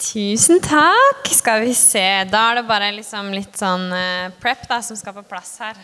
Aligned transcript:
Tusen 0.00 0.62
takk. 0.64 1.28
Skal 1.28 1.60
vi 1.66 1.74
se. 1.76 2.04
Da 2.32 2.46
er 2.50 2.60
det 2.60 2.68
bare 2.68 2.88
liksom 2.96 3.28
litt 3.36 3.58
sånn 3.60 3.90
uh, 3.92 4.32
prep 4.40 4.64
da, 4.70 4.80
som 4.84 4.96
skal 4.96 5.12
på 5.18 5.26
plass 5.28 5.58
her. 5.60 5.76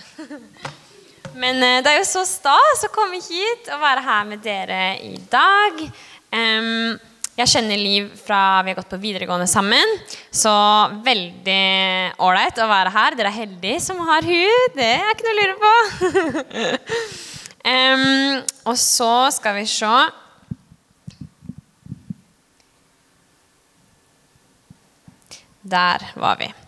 Men 1.43 1.61
uh, 1.61 1.83
det 1.85 1.93
er 1.93 1.99
jo 2.01 2.09
så 2.09 2.25
stas 2.29 2.87
å 2.87 2.93
komme 2.95 3.21
hit 3.21 3.69
og 3.75 3.83
være 3.83 4.07
her 4.07 4.25
med 4.31 4.43
dere 4.45 4.81
i 5.05 5.21
dag. 5.29 5.85
Um, 6.33 6.97
jeg 7.37 7.53
kjenner 7.53 7.77
Liv 7.77 8.09
fra 8.17 8.63
vi 8.65 8.73
har 8.73 8.79
gått 8.79 8.95
på 8.95 9.03
videregående 9.03 9.49
sammen. 9.51 9.97
Så 10.33 10.53
veldig 11.05 12.17
ålreit 12.25 12.57
å 12.65 12.73
være 12.73 12.95
her. 12.97 13.19
Dere 13.19 13.35
er 13.35 13.41
heldige 13.43 13.83
som 13.85 14.01
har 14.09 14.25
hun. 14.25 14.77
Det 14.79 14.93
er 14.95 15.11
ikke 15.13 15.27
noe 15.29 15.35
å 15.35 15.41
lure 15.43 15.59
på. 15.67 15.75
um, 17.75 18.47
og 18.73 18.79
så 18.81 19.17
skal 19.37 19.61
vi 19.61 19.69
se. 19.69 19.99
Der 25.71 25.99
var 26.15 26.37
vi. 26.39 26.66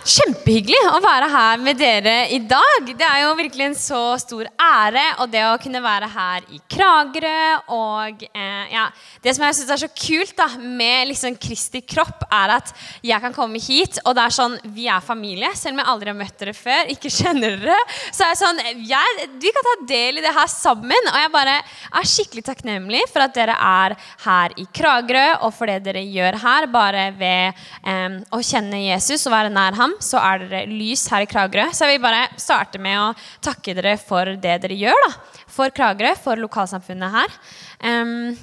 Kjempehyggelig 0.00 0.78
å 0.94 0.98
være 1.04 1.26
her 1.28 1.58
med 1.60 1.76
dere 1.76 2.14
i 2.32 2.38
dag. 2.48 2.86
Det 2.88 3.04
er 3.04 3.18
jo 3.20 3.34
virkelig 3.36 3.64
en 3.66 3.74
så 3.76 4.00
stor 4.22 4.46
ære. 4.56 5.02
Og 5.20 5.28
det 5.28 5.42
å 5.44 5.58
kunne 5.60 5.82
være 5.84 6.08
her 6.08 6.46
i 6.56 6.60
Kragerø 6.72 7.42
og 7.76 8.24
eh, 8.30 8.70
ja, 8.72 8.86
Det 9.20 9.34
som 9.36 9.44
jeg 9.44 9.58
syns 9.58 9.72
er 9.74 9.82
så 9.82 9.90
kult 9.92 10.32
da, 10.38 10.46
med 10.56 11.10
liksom 11.10 11.36
Kristi 11.36 11.82
kropp, 11.84 12.24
er 12.32 12.54
at 12.56 12.72
jeg 13.04 13.20
kan 13.20 13.36
komme 13.36 13.60
hit, 13.60 13.98
og 14.06 14.16
det 14.16 14.24
er 14.24 14.36
sånn 14.38 14.56
Vi 14.72 14.86
er 14.88 15.04
familie, 15.04 15.52
selv 15.58 15.76
om 15.76 15.82
jeg 15.82 15.92
aldri 15.92 16.12
har 16.14 16.18
møtt 16.22 16.40
dere 16.40 16.56
før, 16.56 16.94
ikke 16.96 17.12
kjenner 17.12 17.60
dere. 17.60 17.76
Så 18.08 18.24
er 18.24 18.32
det 18.32 18.40
sånn 18.40 18.64
jeg, 18.88 19.28
Vi 19.44 19.52
kan 19.52 19.68
ta 19.68 19.76
del 19.92 20.22
i 20.22 20.24
det 20.24 20.34
her 20.36 20.48
sammen. 20.52 21.12
Og 21.12 21.20
jeg 21.20 21.34
bare 21.36 21.58
er 21.60 22.10
skikkelig 22.14 22.46
takknemlig 22.48 23.04
for 23.12 23.26
at 23.26 23.36
dere 23.36 23.58
er 23.68 23.98
her 24.24 24.56
i 24.56 24.64
Kragerø, 24.80 25.26
og 25.44 25.52
for 25.58 25.68
det 25.68 25.82
dere 25.90 26.06
gjør 26.08 26.40
her, 26.40 26.70
bare 26.72 27.10
ved 27.20 27.64
eh, 27.84 28.20
å 28.32 28.40
kjenne 28.40 28.80
Jesus 28.86 29.28
og 29.28 29.36
være 29.36 29.52
nær 29.52 29.76
ham, 29.76 29.89
så 30.02 30.20
er 30.22 30.44
dere 30.44 30.68
lys 30.70 31.06
her 31.10 31.24
i 31.24 31.28
Kragerø. 31.30 31.68
Så 31.74 31.86
jeg 31.86 31.96
vil 31.96 32.04
bare 32.04 32.28
starte 32.40 32.80
med 32.82 32.98
å 33.00 33.08
takke 33.44 33.74
dere 33.76 33.96
for 34.00 34.34
det 34.40 34.58
dere 34.62 34.76
gjør. 34.78 35.06
da, 35.06 35.42
For 35.50 35.72
Kragerø, 35.74 36.14
for 36.20 36.40
lokalsamfunnet 36.40 37.16
her. 37.16 37.36
Um, 37.82 38.38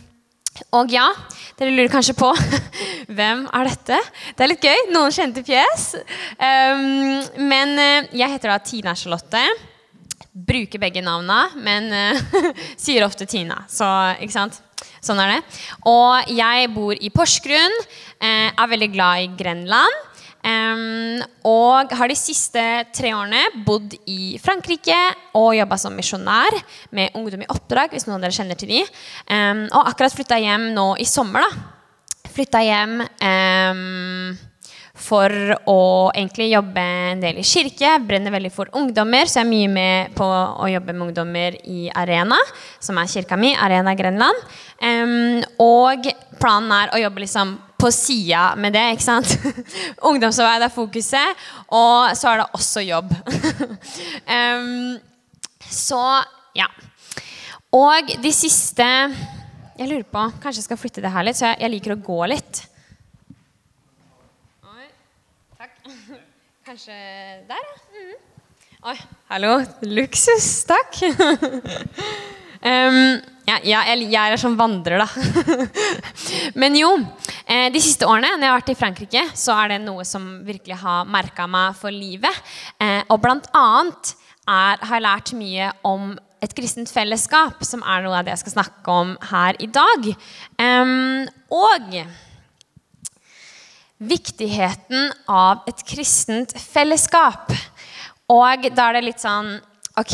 og 0.74 0.90
ja, 0.90 1.06
dere 1.60 1.74
lurer 1.76 1.92
kanskje 1.94 2.16
på 2.18 2.32
hvem 3.18 3.46
er 3.54 3.70
dette? 3.70 4.00
Det 4.34 4.46
er 4.46 4.52
litt 4.52 4.68
gøy. 4.68 4.86
Noen 4.94 5.14
kjente 5.14 5.46
fjes. 5.46 5.90
Um, 6.38 7.24
men 7.48 7.76
eh, 7.82 8.14
jeg 8.24 8.34
heter 8.34 8.54
da 8.54 8.60
Tina 8.66 8.96
Charlotte. 8.98 9.44
Bruker 10.48 10.82
begge 10.82 11.02
navna, 11.02 11.48
men 11.58 11.90
uh, 11.94 12.42
sier 12.84 13.06
ofte 13.06 13.30
Tina. 13.30 13.64
Så, 13.70 13.88
ikke 14.22 14.36
sant? 14.38 14.62
Sånn 15.04 15.20
er 15.22 15.36
det. 15.36 15.40
Og 15.90 16.34
jeg 16.34 16.70
bor 16.74 16.98
i 16.98 17.10
Porsgrunn. 17.14 17.76
eh, 18.20 18.50
er 18.50 18.70
veldig 18.74 18.92
glad 18.94 19.24
i 19.24 19.32
Grenland. 19.40 20.06
Em, 20.46 21.24
og 21.48 21.94
har 21.98 22.12
de 22.12 22.18
siste 22.18 22.64
tre 22.96 23.14
årene 23.16 23.42
bodd 23.66 23.96
i 24.08 24.38
Frankrike 24.42 24.98
og 25.38 25.56
jobba 25.58 25.80
som 25.82 25.96
misjonær 25.98 26.56
med 26.96 27.16
Ungdom 27.18 27.44
i 27.44 27.50
oppdrag, 27.52 27.92
hvis 27.92 28.08
noen 28.08 28.20
av 28.20 28.28
dere 28.28 28.38
kjenner 28.38 28.60
til 28.60 28.72
de. 28.76 28.84
Um, 29.32 29.66
og 29.72 29.90
akkurat 29.90 30.16
flytta 30.16 30.38
hjem 30.44 30.70
nå 30.78 30.92
i 31.02 31.08
sommer, 31.10 31.44
da. 31.44 32.30
Flytta 32.38 32.62
hjem 32.62 33.00
um, 33.02 34.38
for 34.98 35.34
å 35.70 35.82
egentlig 36.12 36.52
jobbe 36.52 36.84
en 37.12 37.22
del 37.24 37.42
i 37.42 37.46
kirke. 37.46 37.96
Brenner 38.06 38.34
veldig 38.34 38.54
for 38.54 38.72
ungdommer, 38.78 39.30
så 39.30 39.42
jeg 39.42 39.48
er 39.48 39.52
mye 39.52 39.72
med 39.74 40.18
på 40.18 40.26
å 40.28 40.70
jobbe 40.70 40.94
med 40.94 41.10
ungdommer 41.10 41.58
i 41.66 41.88
Arena, 41.98 42.38
som 42.80 42.98
er 43.02 43.10
kirka 43.10 43.38
mi, 43.40 43.56
Arena 43.58 43.94
Grenland. 43.98 44.42
Og 45.62 46.10
planen 46.38 46.76
er 46.78 46.94
å 46.94 47.02
jobbe 47.02 47.26
liksom 47.26 47.58
på 47.78 47.92
sida 47.94 48.56
med 48.58 48.74
det, 48.74 48.84
ikke 48.96 49.06
sant? 49.06 49.34
Ungdomsarbeid 50.10 50.66
er 50.66 50.74
fokuset, 50.74 51.46
og 51.68 52.16
så 52.18 52.32
er 52.32 52.42
det 52.42 52.48
også 52.58 52.84
jobb. 52.86 53.14
um, 54.38 54.98
så 55.70 56.02
ja. 56.58 56.68
Og 57.76 58.14
de 58.24 58.32
siste 58.34 58.86
Jeg 59.78 59.90
lurer 59.90 60.06
på 60.08 60.22
Kanskje 60.42 60.62
jeg 60.62 60.66
skal 60.70 60.80
flytte 60.80 61.04
det 61.04 61.12
her 61.14 61.26
litt, 61.28 61.38
så 61.38 61.52
jeg, 61.52 61.60
jeg 61.66 61.74
liker 61.76 61.94
å 61.94 62.00
gå 62.08 62.22
litt. 62.32 62.64
Oi, 64.66 64.88
takk. 65.60 65.76
Kanskje 66.68 66.98
der, 67.52 67.62
ja. 67.62 67.78
Mhm. 67.94 68.24
Oi, 68.88 68.94
hallo. 69.34 69.54
Luksus. 69.82 70.64
Takk. 70.70 71.02
Em, 72.62 73.20
ja, 73.48 73.58
ja, 73.64 73.82
jeg, 73.92 74.10
jeg 74.12 74.34
er 74.34 74.42
sånn 74.42 74.58
vandrer, 74.60 75.02
da. 75.02 75.08
Men 76.62 76.76
jo, 76.76 76.92
eh, 77.46 77.68
de 77.74 77.82
siste 77.84 78.08
årene 78.10 78.34
når 78.36 78.46
jeg 78.46 78.52
har 78.52 78.60
vært 78.60 78.72
i 78.74 78.78
Frankrike, 78.80 79.26
så 79.38 79.56
er 79.62 79.74
det 79.76 79.82
noe 79.86 80.06
som 80.08 80.26
virkelig 80.48 80.80
har 80.82 81.08
merka 81.10 81.48
meg 81.50 81.78
for 81.80 81.94
livet. 81.94 82.44
Eh, 82.84 83.04
og 83.08 83.22
blant 83.24 83.48
annet 83.56 84.14
er, 84.48 84.80
har 84.82 84.96
jeg 84.98 85.06
lært 85.06 85.36
mye 85.38 85.72
om 85.88 86.16
et 86.44 86.54
kristent 86.54 86.92
fellesskap, 86.94 87.64
som 87.66 87.82
er 87.82 88.04
noe 88.06 88.20
av 88.20 88.28
det 88.28 88.36
jeg 88.36 88.44
skal 88.46 88.60
snakke 88.60 88.94
om 88.94 89.16
her 89.32 89.58
i 89.64 89.70
dag. 89.74 90.12
Um, 90.62 91.26
og 91.50 91.96
viktigheten 93.98 95.10
av 95.32 95.66
et 95.70 95.82
kristent 95.88 96.54
fellesskap. 96.62 97.50
Og 98.30 98.70
da 98.70 98.90
er 98.90 99.00
det 99.00 99.08
litt 99.08 99.24
sånn 99.24 99.56
Ok, 99.98 100.14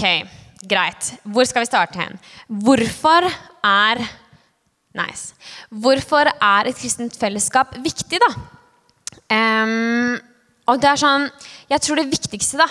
greit. 0.69 1.13
Hvor 1.23 1.47
skal 1.47 1.65
vi 1.65 1.71
starte 1.71 2.01
hen? 2.01 2.19
Hvorfor 2.47 3.29
er 3.63 4.03
Nice. 4.93 5.33
Hvorfor 5.73 6.29
er 6.29 6.67
et 6.69 6.77
kristent 6.77 7.15
fellesskap 7.17 7.71
viktig, 7.81 8.19
da? 8.21 8.27
Um, 9.33 10.19
og 10.69 10.81
det 10.81 10.89
er 10.91 10.99
sånn 10.99 11.23
Jeg 11.71 11.81
tror 11.81 11.97
det 11.97 12.11
viktigste 12.11 12.59
da 12.61 12.67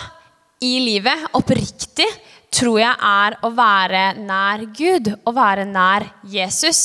i 0.62 0.76
livet, 0.78 1.24
oppriktig, 1.34 2.06
tror 2.54 2.76
jeg 2.78 2.94
er 2.94 3.34
å 3.42 3.48
være 3.56 4.02
nær 4.22 4.62
Gud. 4.76 5.08
Å 5.26 5.32
være 5.34 5.64
nær 5.66 6.06
Jesus. 6.30 6.84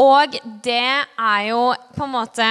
Og 0.00 0.38
det 0.64 1.04
er 1.04 1.42
jo 1.50 1.66
på 1.92 2.06
en 2.06 2.14
måte 2.14 2.46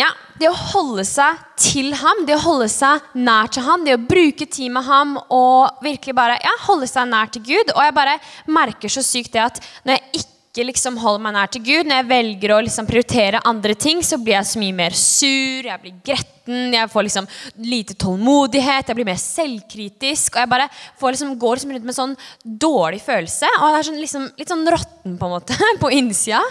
ja, 0.00 0.08
det 0.40 0.48
å 0.48 0.56
holde 0.56 1.04
seg 1.04 1.40
til 1.60 1.92
ham, 2.00 2.24
det 2.26 2.38
å 2.38 2.42
holde 2.46 2.68
seg 2.72 3.04
nær 3.18 3.50
til 3.52 3.64
ham, 3.66 3.84
det 3.84 3.98
å 3.98 4.00
bruke 4.00 4.48
tid 4.48 4.72
med 4.72 4.86
ham 4.88 5.18
og 5.28 5.84
virkelig 5.84 6.16
bare 6.16 6.38
ja, 6.40 6.54
holde 6.66 6.88
seg 6.88 7.10
nær 7.10 7.32
til 7.32 7.44
Gud. 7.44 7.74
Og 7.74 7.82
jeg 7.84 7.96
bare 7.96 8.18
merker 8.48 8.92
så 8.92 9.04
sykt 9.04 9.34
det 9.36 9.44
at 9.44 9.60
når 9.84 9.98
jeg 9.98 10.24
ikke 10.24 10.66
liksom 10.68 10.96
holder 11.00 11.22
meg 11.26 11.36
nær 11.36 11.52
til 11.52 11.64
Gud, 11.64 11.88
når 11.88 12.00
jeg 12.00 12.08
velger 12.08 12.56
å 12.56 12.62
liksom 12.64 12.88
prioritere 12.88 13.44
andre 13.48 13.76
ting, 13.76 14.02
så 14.04 14.16
blir 14.20 14.38
jeg 14.38 14.48
så 14.48 14.64
mye 14.64 14.80
mer 14.80 14.96
sur, 14.96 15.68
jeg 15.68 15.84
blir 15.84 15.94
gretten, 16.08 16.74
jeg 16.74 16.92
får 16.92 17.08
liksom 17.08 17.30
lite 17.68 17.96
tålmodighet, 18.00 18.88
jeg 18.88 18.98
blir 18.98 19.12
mer 19.12 19.20
selvkritisk. 19.20 20.34
Og 20.34 20.42
jeg 20.42 20.54
bare 20.56 20.68
liksom, 21.04 21.38
går 21.40 21.58
liksom 21.60 21.76
rundt 21.76 21.88
med 21.88 21.94
en 21.94 22.00
sånn 22.00 22.20
dårlig 22.44 23.04
følelse. 23.04 23.48
Og 23.60 23.66
jeg 23.68 23.80
er 23.84 23.90
sånn, 23.92 24.04
liksom, 24.08 24.28
litt 24.40 24.56
sånn 24.56 24.68
råtten 24.72 25.20
på 25.20 25.28
en 25.28 25.36
måte, 25.36 25.56
på 25.84 25.92
innsida. 26.00 26.44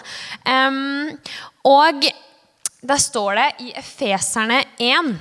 Um, 0.46 1.16
og 1.70 2.06
der 2.82 2.98
står 2.98 3.38
det 3.38 3.50
i 3.68 3.74
Efeserne 3.78 4.64
1 4.82 5.14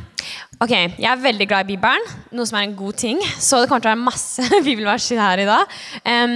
Ok, 0.60 0.72
Jeg 0.75 1.09
er 1.09 1.16
veldig 1.16 1.47
glad 1.48 1.65
i 1.65 1.72
Bibelen, 1.72 2.03
noe 2.37 2.44
som 2.44 2.59
er 2.59 2.66
en 2.66 2.75
god 2.76 2.98
ting. 3.00 3.16
Så 3.41 3.62
det 3.62 3.71
kommer 3.71 3.81
til 3.81 3.88
å 3.88 3.94
være 3.94 4.04
masse 4.04 4.44
bibelvers 4.66 5.06
her 5.16 5.41
i 5.41 5.47
dag. 5.48 5.72
Um, 6.04 6.34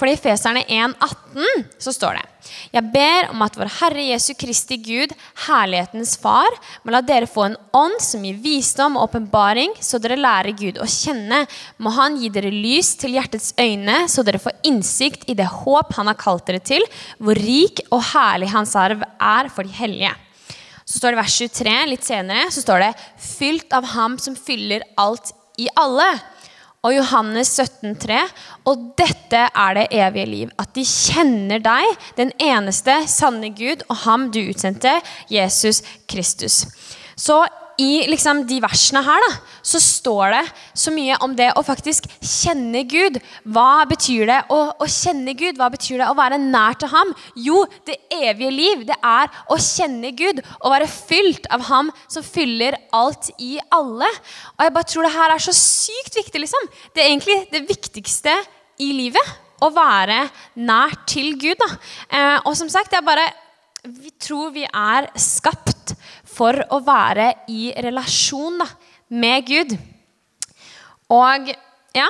for 0.00 0.08
i 0.08 0.14
Efeserne 0.16 0.62
1, 0.64 0.94
18 0.96 1.66
så 1.84 1.92
står 1.92 2.16
det 2.16 2.24
Jeg 2.72 2.88
ber 2.94 3.28
om 3.34 3.44
at 3.44 3.60
vår 3.60 3.68
Herre 3.76 4.06
Jesu 4.08 4.30
Kristi 4.40 4.80
Gud, 4.80 5.12
herlighetens 5.44 6.16
Far, 6.22 6.56
må 6.84 6.96
la 6.96 7.04
dere 7.04 7.28
få 7.28 7.50
en 7.50 7.60
ånd 7.76 8.00
som 8.00 8.24
gir 8.24 8.40
visdom 8.40 8.96
og 8.96 9.10
åpenbaring, 9.10 9.76
så 9.84 10.00
dere 10.00 10.16
lærer 10.16 10.56
Gud 10.56 10.80
å 10.80 10.88
kjenne. 10.88 11.44
Må 11.76 11.92
Han 12.00 12.16
gi 12.16 12.32
dere 12.32 12.52
lys 12.52 12.94
til 12.96 13.18
hjertets 13.18 13.52
øyne, 13.60 14.06
så 14.08 14.24
dere 14.24 14.40
får 14.40 14.56
innsikt 14.72 15.28
i 15.28 15.36
det 15.36 15.52
håp 15.52 15.92
Han 16.00 16.08
har 16.08 16.20
kalt 16.20 16.48
dere 16.48 16.64
til, 16.64 16.84
hvor 17.20 17.36
rik 17.36 17.84
og 17.90 18.00
herlig 18.14 18.54
Hans 18.56 18.72
arv 18.80 19.04
er 19.04 19.52
for 19.52 19.68
de 19.68 19.76
hellige. 19.84 20.16
Så 20.86 21.00
står 21.00 21.14
det 21.14 21.18
vers 21.18 21.36
23 21.42 21.74
litt 21.90 22.06
senere, 22.06 22.46
så 22.50 22.62
står 22.62 22.84
det 22.84 22.94
'fylt 23.18 23.72
av 23.74 23.84
ham 23.96 24.18
som 24.18 24.36
fyller 24.36 24.86
alt 24.96 25.32
i 25.58 25.68
alle'. 25.74 26.20
Og 26.86 26.94
Johannes 26.94 27.50
17, 27.50 27.96
17,3. 27.96 28.20
Og 28.70 28.92
dette 28.98 29.40
er 29.50 29.74
det 29.74 29.86
evige 29.90 30.26
liv, 30.30 30.50
at 30.58 30.72
de 30.76 30.84
kjenner 30.86 31.58
deg, 31.58 31.96
den 32.16 32.30
eneste 32.38 33.00
sanne 33.10 33.50
Gud, 33.50 33.82
og 33.90 33.96
ham 34.04 34.30
du 34.30 34.38
utsendte, 34.44 35.00
Jesus 35.28 35.82
Kristus. 36.06 36.66
Så 37.16 37.42
i 37.80 38.06
liksom 38.08 38.42
de 38.48 38.58
versene 38.64 39.02
her 39.04 39.22
da, 39.26 39.30
så 39.66 39.80
står 39.82 40.32
det 40.32 40.42
så 40.78 40.92
mye 40.94 41.18
om 41.24 41.34
det 41.36 41.50
å 41.58 41.64
faktisk 41.66 42.08
kjenne 42.20 42.82
Gud. 42.88 43.18
Hva 43.44 43.84
betyr 43.88 44.26
det 44.30 44.38
å, 44.52 44.60
å 44.80 44.88
kjenne 44.90 45.34
Gud? 45.36 45.58
Hva 45.60 45.68
betyr 45.72 46.00
det 46.00 46.08
å 46.08 46.16
være 46.16 46.40
nær 46.40 46.78
til 46.80 46.92
ham? 46.92 47.12
Jo, 47.36 47.64
det 47.88 47.98
evige 48.14 48.52
liv, 48.54 48.84
det 48.88 48.96
er 49.04 49.32
å 49.52 49.58
kjenne 49.60 50.12
Gud 50.16 50.42
Å 50.64 50.70
være 50.72 50.88
fylt 50.90 51.46
av 51.52 51.64
ham 51.68 51.90
som 52.08 52.24
fyller 52.24 52.78
alt 52.96 53.30
i 53.42 53.56
alle. 53.74 54.08
Og 54.56 54.66
jeg 54.66 54.74
bare 54.76 54.90
tror 54.92 55.06
det 55.06 55.14
her 55.16 55.34
er 55.34 55.42
så 55.42 55.54
sykt 55.56 56.16
viktig, 56.16 56.42
liksom. 56.42 56.70
Det 56.94 57.02
er 57.02 57.10
egentlig 57.12 57.40
det 57.52 57.66
viktigste 57.68 58.34
i 58.82 58.92
livet. 58.96 59.34
Å 59.64 59.70
være 59.72 60.26
nær 60.60 60.92
til 61.08 61.34
Gud. 61.40 61.56
da. 61.60 61.68
Eh, 62.08 62.38
og 62.44 62.56
som 62.58 62.68
sagt, 62.72 62.92
jeg 62.92 63.04
bare 63.04 63.26
vi 63.86 64.10
tror 64.18 64.50
vi 64.54 64.64
er 64.66 65.06
skapt 65.20 65.94
for 66.36 66.58
å 66.72 66.80
være 66.84 67.32
i 67.52 67.70
relasjon 67.84 68.60
da, 68.60 68.68
med 69.16 69.46
Gud. 69.48 69.76
Og 71.14 71.52
ja 71.96 72.08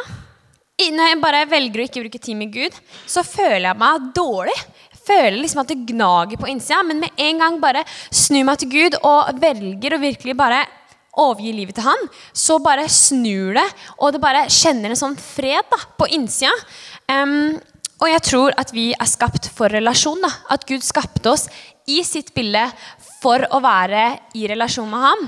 Når 0.77 1.11
jeg 1.11 1.19
bare 1.23 1.45
velger 1.49 1.81
å 1.81 1.85
ikke 1.87 2.03
bruke 2.05 2.21
tid 2.21 2.37
med 2.37 2.53
Gud, 2.53 2.75
så 3.09 3.23
føler 3.25 3.71
jeg 3.71 3.81
meg 3.81 4.09
dårlig. 4.17 4.57
Jeg 4.93 5.03
føler 5.07 5.39
liksom 5.41 5.63
at 5.63 5.71
det 5.71 5.85
gnager 5.89 6.41
på 6.41 6.51
innsida, 6.53 6.83
men 6.85 7.01
med 7.01 7.23
en 7.23 7.41
gang 7.41 7.61
bare 7.63 7.85
snur 8.11 8.45
meg 8.49 8.61
til 8.61 8.73
Gud 8.75 8.99
og 9.01 9.39
velger 9.41 9.97
å 9.97 10.03
virkelig 10.03 10.35
bare 10.37 10.65
overgi 11.17 11.55
livet 11.57 11.79
til 11.79 11.87
han, 11.87 12.03
så 12.37 12.59
bare 12.61 12.85
snur 12.93 13.57
det, 13.57 13.65
og 13.97 14.13
det 14.13 14.21
bare 14.21 14.45
kjenner 14.53 14.93
en 14.93 15.01
sånn 15.01 15.17
fred 15.17 15.65
da, 15.73 15.81
på 15.97 16.11
innsida. 16.13 16.53
Um, 17.09 17.57
og 18.03 18.11
jeg 18.11 18.25
tror 18.29 18.57
at 18.61 18.73
vi 18.77 18.91
er 18.93 19.09
skapt 19.09 19.49
for 19.57 19.73
relasjon. 19.73 20.21
da, 20.21 20.29
At 20.53 20.67
Gud 20.69 20.85
skapte 20.85 21.33
oss 21.33 21.47
i 21.89 22.03
sitt 22.05 22.35
bilde 22.37 22.67
for 23.23 23.47
å 23.51 23.63
være 23.65 24.09
i 24.39 24.47
relasjon 24.51 24.91
med 24.91 25.07
ham. 25.07 25.27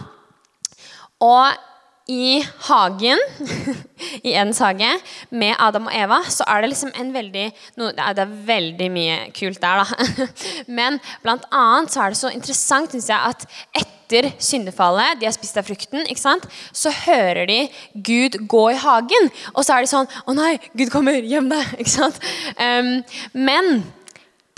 Og 1.24 1.64
i 2.08 2.38
hagen, 2.64 3.20
i 4.26 4.32
Edens 4.32 4.62
hage, 4.64 4.88
med 5.28 5.52
Adam 5.60 5.90
og 5.90 5.96
Eva, 5.96 6.22
så 6.32 6.46
er 6.48 6.64
det 6.64 6.70
liksom 6.72 6.94
en 6.96 7.10
veldig 7.12 7.44
no, 7.76 7.90
Det 7.92 8.24
er 8.24 8.32
veldig 8.48 8.88
mye 8.94 9.18
kult 9.36 9.60
der, 9.60 9.82
da. 9.82 10.28
Men 10.78 10.96
blant 11.24 11.44
annet 11.52 11.92
så 11.92 12.06
er 12.06 12.14
det 12.14 12.20
så 12.22 12.32
interessant, 12.32 12.96
syns 12.96 13.10
jeg, 13.12 13.34
at 13.34 13.44
etter 14.08 14.30
syndefallet, 14.40 15.20
de 15.20 15.28
har 15.28 15.36
spist 15.36 15.60
av 15.60 15.68
frukten, 15.68 16.06
ikke 16.08 16.22
sant? 16.22 16.48
så 16.72 16.88
hører 17.04 17.44
de 17.50 17.58
Gud 17.92 18.40
gå 18.48 18.64
i 18.72 18.80
hagen. 18.80 19.28
Og 19.52 19.66
så 19.66 19.76
er 19.76 19.84
de 19.84 19.92
sånn 19.92 20.08
Å 20.24 20.36
nei, 20.38 20.54
Gud 20.80 20.88
kommer! 20.94 21.20
Gjem 21.20 21.52
deg! 21.52 21.74
Ikke 21.82 21.92
sant? 21.92 22.16
Um, 22.56 23.02
men 23.36 23.82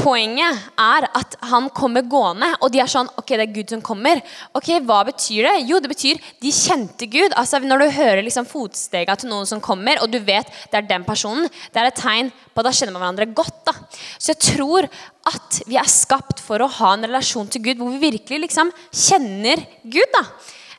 Poenget 0.01 0.69
er 0.81 1.07
at 1.17 1.35
han 1.51 1.69
kommer 1.77 2.07
gående, 2.09 2.49
og 2.65 2.73
de 2.73 2.81
er 2.81 2.89
sånn 2.91 3.11
Ok, 3.21 3.35
det 3.35 3.45
er 3.45 3.53
Gud 3.55 3.73
som 3.75 3.83
kommer. 3.85 4.23
Ok, 4.57 4.71
Hva 4.87 5.03
betyr 5.09 5.49
det? 5.49 5.55
Jo, 5.69 5.81
det 5.83 5.91
betyr 5.93 6.21
de 6.41 6.53
kjente 6.55 7.09
Gud. 7.11 7.35
Altså 7.37 7.61
Når 7.61 7.85
du 7.85 7.97
hører 7.99 8.23
liksom 8.25 8.49
fotstega 8.49 9.17
til 9.21 9.33
noen 9.33 9.49
som 9.49 9.63
kommer, 9.65 10.01
og 10.01 10.13
du 10.13 10.19
vet 10.19 10.49
det 10.71 10.81
er 10.81 10.89
den 10.89 11.05
personen, 11.05 11.49
det 11.73 11.83
er 11.83 11.91
et 11.91 12.01
tegn 12.01 12.31
på 12.33 12.63
at 12.63 12.71
da 12.71 12.75
kjenner 12.77 12.97
man 12.97 13.05
hverandre 13.05 13.29
godt. 13.37 13.61
da. 13.69 13.77
Så 14.17 14.33
jeg 14.33 14.43
tror 14.57 14.89
at 15.31 15.61
vi 15.69 15.77
er 15.77 15.91
skapt 15.91 16.41
for 16.41 16.63
å 16.65 16.71
ha 16.81 16.95
en 16.95 17.05
relasjon 17.05 17.51
til 17.53 17.69
Gud 17.69 17.83
hvor 17.83 17.93
vi 17.93 18.11
virkelig 18.11 18.47
liksom 18.47 18.73
kjenner 18.89 19.61
Gud. 19.85 20.17
da. 20.17 20.25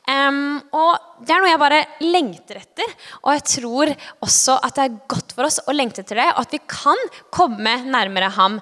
Um, 0.02 0.58
og 0.74 0.98
Det 1.22 1.30
er 1.30 1.38
noe 1.38 1.50
jeg 1.52 1.60
bare 1.62 1.82
lengter 2.02 2.58
etter. 2.58 2.94
Og 3.22 3.36
jeg 3.36 3.44
tror 3.52 3.92
også 4.26 4.56
at 4.58 4.74
det 4.74 4.86
er 4.88 4.96
godt 5.12 5.34
for 5.36 5.46
oss 5.46 5.60
å 5.62 5.74
lengte 5.76 6.02
etter 6.02 6.18
det, 6.18 6.30
og 6.34 6.40
at 6.42 6.56
vi 6.56 6.58
kan 6.66 6.98
komme 7.30 7.76
nærmere 7.86 8.32
ham. 8.34 8.58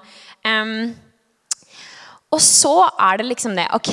Um, 0.47 0.93
og 2.31 2.39
så 2.39 2.75
er 2.95 3.19
det 3.19 3.27
liksom 3.27 3.57
det. 3.57 3.67
ok, 3.75 3.91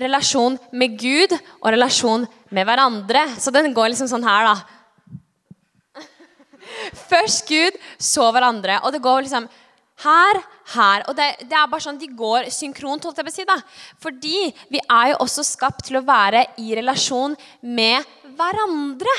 Relasjon 0.00 0.58
med 0.76 0.98
Gud 1.00 1.32
og 1.62 1.72
relasjon 1.72 2.26
med 2.52 2.68
hverandre. 2.68 3.24
Så 3.40 3.52
den 3.54 3.72
går 3.76 3.92
liksom 3.92 4.10
sånn 4.10 4.26
her, 4.26 4.50
da. 4.50 4.56
Først 7.08 7.48
Gud, 7.48 7.76
så 7.98 8.28
hverandre. 8.34 8.80
Og 8.84 8.92
det 8.92 9.02
går 9.04 9.24
liksom 9.24 9.48
her, 10.04 10.40
her. 10.74 11.04
Og 11.08 11.16
det, 11.16 11.28
det, 11.46 11.56
er 11.56 11.70
bare 11.72 11.84
sånn 11.84 12.00
de 12.00 12.08
går 12.16 12.50
synkront, 12.52 13.04
holdt 13.04 13.20
jeg 13.20 13.28
på 13.28 13.32
å 13.32 13.38
si. 13.38 13.48
da. 13.48 13.58
Fordi 14.04 14.38
vi 14.72 14.80
er 14.84 15.12
jo 15.12 15.20
også 15.24 15.44
skapt 15.46 15.86
til 15.88 16.00
å 16.00 16.06
være 16.06 16.46
i 16.60 16.74
relasjon 16.78 17.36
med 17.64 18.04
hverandre. 18.36 19.16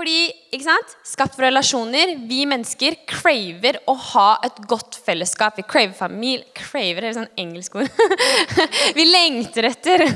Fordi, 0.00 0.30
ikke 0.48 0.64
sant? 0.64 0.92
Skapt 1.04 1.34
for 1.36 1.44
relasjoner. 1.44 2.14
Vi 2.24 2.46
mennesker 2.48 2.94
craver 3.04 3.76
å 3.84 3.92
ha 4.14 4.28
et 4.46 4.62
godt 4.70 4.96
fellesskap. 5.04 5.58
Vi 5.60 5.64
craver 5.68 5.92
familie 5.98 6.46
Craver 6.56 7.04
er 7.04 7.10
et 7.10 7.18
sånn 7.18 7.28
engelsk 7.42 7.76
ord. 7.76 8.00
vi 8.96 9.04
lengter 9.04 9.68
etter 9.68 10.06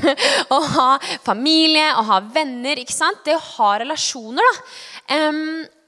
å 0.49 0.57
ha 0.71 0.87
familie, 1.27 1.91
å 2.01 2.07
ha 2.09 2.17
venner. 2.33 2.81
ikke 2.81 2.97
sant? 2.97 3.21
Det 3.27 3.37
å 3.37 3.45
ha 3.51 3.69
relasjoner, 3.83 4.49
da. 5.13 5.21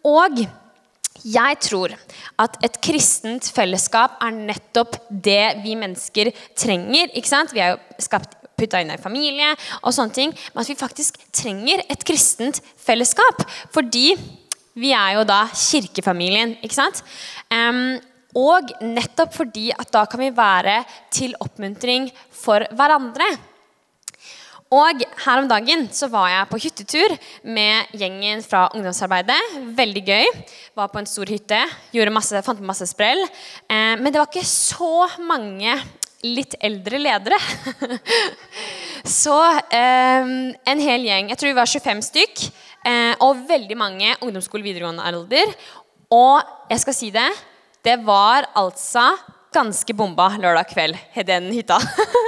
Og 0.06 0.46
jeg 1.26 1.58
tror 1.66 1.98
at 2.38 2.62
et 2.64 2.78
kristent 2.86 3.50
fellesskap 3.56 4.22
er 4.22 4.36
nettopp 4.38 5.00
det 5.10 5.58
vi 5.64 5.74
mennesker 5.80 6.30
trenger. 6.54 7.10
ikke 7.18 7.34
sant? 7.34 7.56
Vi 7.56 7.66
er 7.66 7.74
jo 7.74 8.04
skapt 8.06 8.37
putta 8.58 8.82
inn 8.82 8.92
i 8.94 9.00
familie 9.02 9.54
og 9.84 9.94
sånne 9.96 10.16
ting. 10.18 10.36
Men 10.54 10.64
at 10.64 10.72
vi 10.72 10.80
faktisk 10.80 11.20
trenger 11.36 11.86
et 11.88 12.06
kristent 12.08 12.62
fellesskap. 12.82 13.46
Fordi 13.76 14.12
vi 14.78 14.94
er 14.94 15.18
jo 15.18 15.26
da 15.26 15.44
kirkefamilien, 15.50 16.58
ikke 16.62 16.78
sant? 16.78 17.02
Um, 17.50 17.98
og 18.38 18.70
nettopp 18.84 19.34
fordi 19.34 19.72
at 19.74 19.90
da 19.94 20.04
kan 20.10 20.22
vi 20.22 20.34
være 20.36 20.82
til 21.14 21.34
oppmuntring 21.42 22.12
for 22.30 22.66
hverandre. 22.78 23.30
Og 24.68 25.00
her 25.24 25.40
om 25.40 25.48
dagen 25.48 25.86
så 25.96 26.10
var 26.12 26.28
jeg 26.28 26.48
på 26.52 26.60
hyttetur 26.60 27.14
med 27.48 27.94
gjengen 27.96 28.42
fra 28.44 28.66
ungdomsarbeidet. 28.76 29.38
Veldig 29.78 30.04
gøy. 30.04 30.28
Var 30.76 30.90
på 30.92 31.00
en 31.00 31.08
stor 31.08 31.32
hytte, 31.32 31.62
masse, 32.12 32.42
fant 32.44 32.60
masse 32.60 32.90
sprell. 32.92 33.24
Eh, 33.72 33.96
men 33.96 34.12
det 34.12 34.20
var 34.20 34.28
ikke 34.28 34.44
så 34.44 35.08
mange 35.24 35.78
litt 36.26 36.56
eldre 36.64 37.00
ledere. 37.02 37.38
Så 39.22 39.36
eh, 39.74 40.32
en 40.72 40.82
hel 40.84 41.06
gjeng, 41.08 41.32
jeg 41.32 41.40
tror 41.40 41.52
vi 41.52 41.60
var 41.60 41.70
25 41.70 42.04
stykk, 42.10 42.46
eh, 42.90 43.14
og 43.24 43.46
veldig 43.50 43.78
mange 43.80 44.16
ungdomsskole 44.22 44.66
videregående 44.66 45.06
alder. 45.06 45.54
Og 46.14 46.42
jeg 46.72 46.84
skal 46.84 46.98
si 46.98 47.12
det, 47.14 47.28
det 47.86 48.00
var 48.08 48.50
altså 48.58 49.12
ganske 49.56 49.94
bomba 49.96 50.30
lørdag 50.38 50.68
kveld 50.74 50.98
i 51.16 51.26
den 51.28 51.52
hytta. 51.56 51.80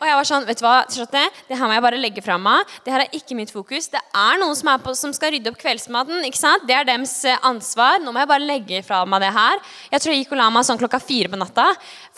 Og 0.00 0.06
jeg 0.08 0.18
var 0.18 0.28
sånn, 0.28 0.46
vet 0.48 0.60
du 0.60 0.64
hva, 0.66 0.76
Charlotte, 0.90 1.24
det 1.48 1.58
her 1.58 1.68
må 1.70 1.76
jeg 1.76 1.84
bare 1.84 2.00
legge 2.00 2.24
fra 2.24 2.36
meg. 2.40 2.70
Det 2.84 2.94
her 2.94 3.04
er 3.04 3.16
ikke 3.16 3.36
mitt 3.38 3.52
fokus. 3.54 3.88
Det 3.92 4.00
er 4.00 4.40
noen 4.40 4.56
som, 4.58 4.70
er 4.72 4.82
på, 4.82 4.94
som 4.98 5.14
skal 5.16 5.34
rydde 5.34 5.52
opp 5.52 5.58
kveldsmaten. 5.60 6.24
ikke 6.28 6.40
sant? 6.40 6.66
Det 6.68 6.76
er 6.76 6.88
deres 6.88 7.14
eh, 7.28 7.38
ansvar. 7.46 8.00
Nå 8.02 8.14
må 8.14 8.22
jeg 8.22 8.30
bare 8.30 8.48
legge 8.48 8.82
fra 8.86 9.02
meg 9.08 9.24
det 9.24 9.32
her. 9.34 9.62
Jeg 9.92 10.04
tror 10.04 10.14
jeg 10.14 10.24
gikk 10.24 10.34
og 10.36 10.40
la 10.40 10.48
meg 10.54 10.68
sånn 10.68 10.80
klokka 10.80 11.00
fire 11.02 11.30
på 11.32 11.40
natta. 11.40 11.66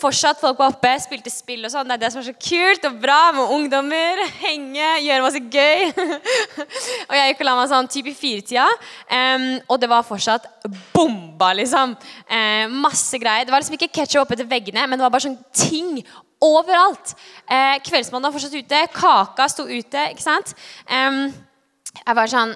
Fortsatt 0.01 0.41
folk 0.41 0.59
var 0.61 0.73
oppe, 0.73 0.93
spilte 1.03 1.33
spill 1.33 1.65
og 1.67 1.73
sånn. 1.73 1.87
Det 1.89 1.97
er 1.97 2.03
det 2.05 2.11
som 2.13 2.23
er 2.23 2.29
så 2.29 2.35
kult 2.37 2.87
og 2.89 2.99
bra 3.03 3.19
med 3.37 3.55
ungdommer. 3.57 4.23
Henge, 4.41 4.91
gjøre 5.05 5.25
masse 5.25 5.41
gøy. 5.41 5.87
og 7.09 7.17
jeg 7.17 7.33
gikk 7.33 7.43
og 7.43 7.49
la 7.49 7.57
meg 7.61 7.71
sånn 7.71 7.91
typ 7.91 8.11
i 8.11 8.15
firetida, 8.17 8.67
um, 9.09 9.47
og 9.67 9.81
det 9.81 9.89
var 9.91 10.05
fortsatt 10.07 10.47
bomba, 10.93 11.53
liksom. 11.57 11.95
Uh, 12.29 12.65
masse 12.73 13.19
greier. 13.21 13.47
Det 13.47 13.53
var 13.53 13.63
liksom 13.63 13.77
ikke 13.77 13.91
ketsjup 13.99 14.23
oppetter 14.25 14.47
veggene, 14.49 14.85
men 14.87 14.99
det 14.99 15.05
var 15.05 15.13
bare 15.13 15.27
sånn 15.29 15.39
ting 15.55 16.01
Overalt. 16.43 17.15
Eh, 17.49 17.77
Kveldsmannen 17.85 18.27
var 18.27 18.35
fortsatt 18.35 18.57
ute. 18.57 18.81
Kaka 18.93 19.47
sto 19.49 19.65
ute. 19.65 20.03
ikke 20.11 20.21
sant? 20.21 20.53
Um, 20.85 21.31
jeg 21.97 22.17
var 22.19 22.29
sånn 22.29 22.53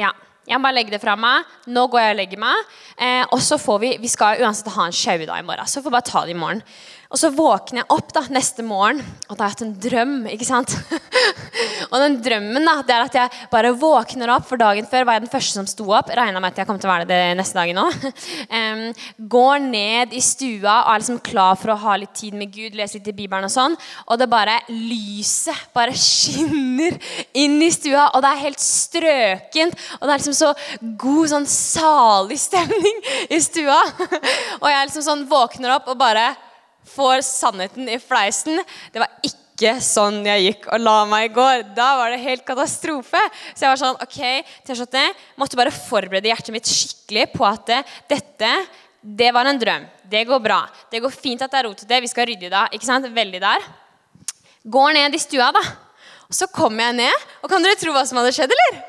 Ja, 0.00 0.10
jeg 0.48 0.58
må 0.58 0.66
bare 0.66 0.76
legge 0.76 0.92
det 0.94 1.00
fra 1.02 1.16
meg. 1.20 1.48
Nå 1.70 1.86
går 1.92 2.02
jeg 2.02 2.14
og 2.14 2.18
legger 2.18 2.40
meg. 2.42 2.70
Eh, 2.98 3.24
og 3.32 3.40
så 3.44 3.58
får 3.60 3.80
vi 3.82 3.90
Vi 4.02 4.10
skal 4.12 4.42
uansett 4.44 4.72
ha 4.74 4.86
en 4.88 4.96
sjauedag 4.96 5.38
i 5.38 5.46
morgen, 5.46 5.66
så 5.66 5.80
vi 5.80 5.88
får 5.88 5.96
bare 5.96 6.10
ta 6.10 6.24
det 6.26 6.34
i 6.34 6.40
morgen. 6.40 6.62
Og 7.10 7.18
så 7.18 7.32
våkner 7.34 7.80
jeg 7.80 7.90
opp 7.90 8.12
da, 8.14 8.20
neste 8.30 8.62
morgen, 8.62 9.00
og 9.26 9.34
da 9.34 9.42
har 9.42 9.50
jeg 9.50 9.56
hatt 9.56 9.62
en 9.64 9.72
drøm. 9.82 10.12
ikke 10.30 10.46
sant? 10.46 10.76
og 11.90 11.96
den 12.04 12.20
drømmen 12.22 12.68
da, 12.68 12.74
det 12.86 12.94
er 12.94 13.02
at 13.02 13.16
jeg 13.18 13.48
bare 13.50 13.72
våkner 13.74 14.30
opp, 14.30 14.44
for 14.46 14.60
dagen 14.60 14.86
før 14.86 15.08
var 15.08 15.16
jeg 15.18 15.24
den 15.24 15.32
første 15.32 15.56
som 15.58 15.66
sto 15.66 15.88
opp. 15.90 16.12
Regna 16.14 16.38
med 16.38 16.52
at 16.52 16.60
jeg 16.62 16.68
kom 16.68 16.78
til 16.78 16.86
å 16.86 16.92
være 16.92 17.08
det 17.10 17.18
neste 17.40 17.58
dagen 17.58 17.80
òg. 17.82 17.96
um, 18.58 18.84
går 19.32 19.56
ned 19.64 20.14
i 20.14 20.22
stua 20.22 20.76
og 20.84 20.92
er 20.92 21.02
liksom 21.02 21.18
klar 21.26 21.58
for 21.58 21.74
å 21.74 21.78
ha 21.82 21.96
litt 21.98 22.14
tid 22.14 22.36
med 22.38 22.52
Gud, 22.54 22.76
lese 22.78 23.00
litt 23.00 23.10
i 23.10 23.16
Bibelen 23.16 23.48
og 23.48 23.54
sånn. 23.56 23.74
Og 24.06 24.20
det 24.20 24.28
bare 24.30 24.60
lyset 24.70 25.64
bare 25.74 25.96
skinner 25.98 26.94
inn 27.34 27.56
i 27.58 27.72
stua, 27.74 28.12
og 28.14 28.22
det 28.22 28.30
er 28.30 28.44
helt 28.44 28.62
strøkent. 28.62 29.74
Og 29.98 30.06
det 30.06 30.14
er 30.14 30.22
liksom 30.22 30.38
så 30.38 30.52
god, 31.02 31.24
sånn 31.34 31.50
salig 31.50 32.38
stemning 32.38 33.02
i 33.26 33.42
stua. 33.42 33.80
og 34.62 34.70
jeg 34.70 34.86
liksom 34.92 35.06
sånn 35.08 35.26
våkner 35.30 35.74
opp 35.74 35.90
og 35.90 35.98
bare 35.98 36.28
får 36.94 37.24
sannheten 37.26 37.88
i 37.90 37.98
fleisen. 38.02 38.60
Det 38.92 39.02
var 39.02 39.10
ikke 39.26 39.76
sånn 39.84 40.22
jeg 40.24 40.44
gikk 40.46 40.68
og 40.72 40.80
la 40.82 40.98
meg 41.08 41.28
i 41.28 41.32
går. 41.36 41.64
Da 41.76 41.88
var 42.00 42.12
det 42.14 42.22
helt 42.24 42.44
katastrofe. 42.48 43.20
Så 43.52 43.66
jeg 43.66 43.72
var 43.72 43.80
sånn, 43.80 43.98
ok, 44.00 44.20
T-skjorte, 44.66 45.02
måtte 45.40 45.58
bare 45.60 45.74
forberede 45.74 46.30
hjertet 46.30 46.54
mitt 46.54 46.70
skikkelig 46.70 47.28
på 47.34 47.48
at 47.48 47.74
dette 48.10 48.54
det 49.00 49.30
var 49.32 49.48
en 49.48 49.58
drøm. 49.60 49.86
Det 50.10 50.26
går 50.28 50.40
bra. 50.44 50.58
Det 50.92 51.00
går 51.00 51.12
fint 51.14 51.40
at 51.40 51.52
det 51.52 51.60
er 51.60 51.68
rotete. 51.70 52.00
Vi 52.04 52.10
skal 52.10 52.26
rydde 52.28 52.50
i 52.50 52.52
dag. 52.52 52.72
ikke 52.74 52.84
sant? 52.84 53.06
Veldig 53.08 53.40
der. 53.40 53.68
Går 54.62 54.92
ned 54.92 55.16
i 55.16 55.20
stua, 55.22 55.48
da. 55.56 55.62
Og 56.28 56.36
så 56.36 56.46
kommer 56.52 56.90
jeg 56.90 57.00
ned, 57.00 57.28
og 57.40 57.50
kan 57.50 57.64
dere 57.64 57.78
tro 57.80 57.94
hva 57.94 58.04
som 58.06 58.20
hadde 58.20 58.34
skjedd, 58.36 58.52
eller? 58.54 58.82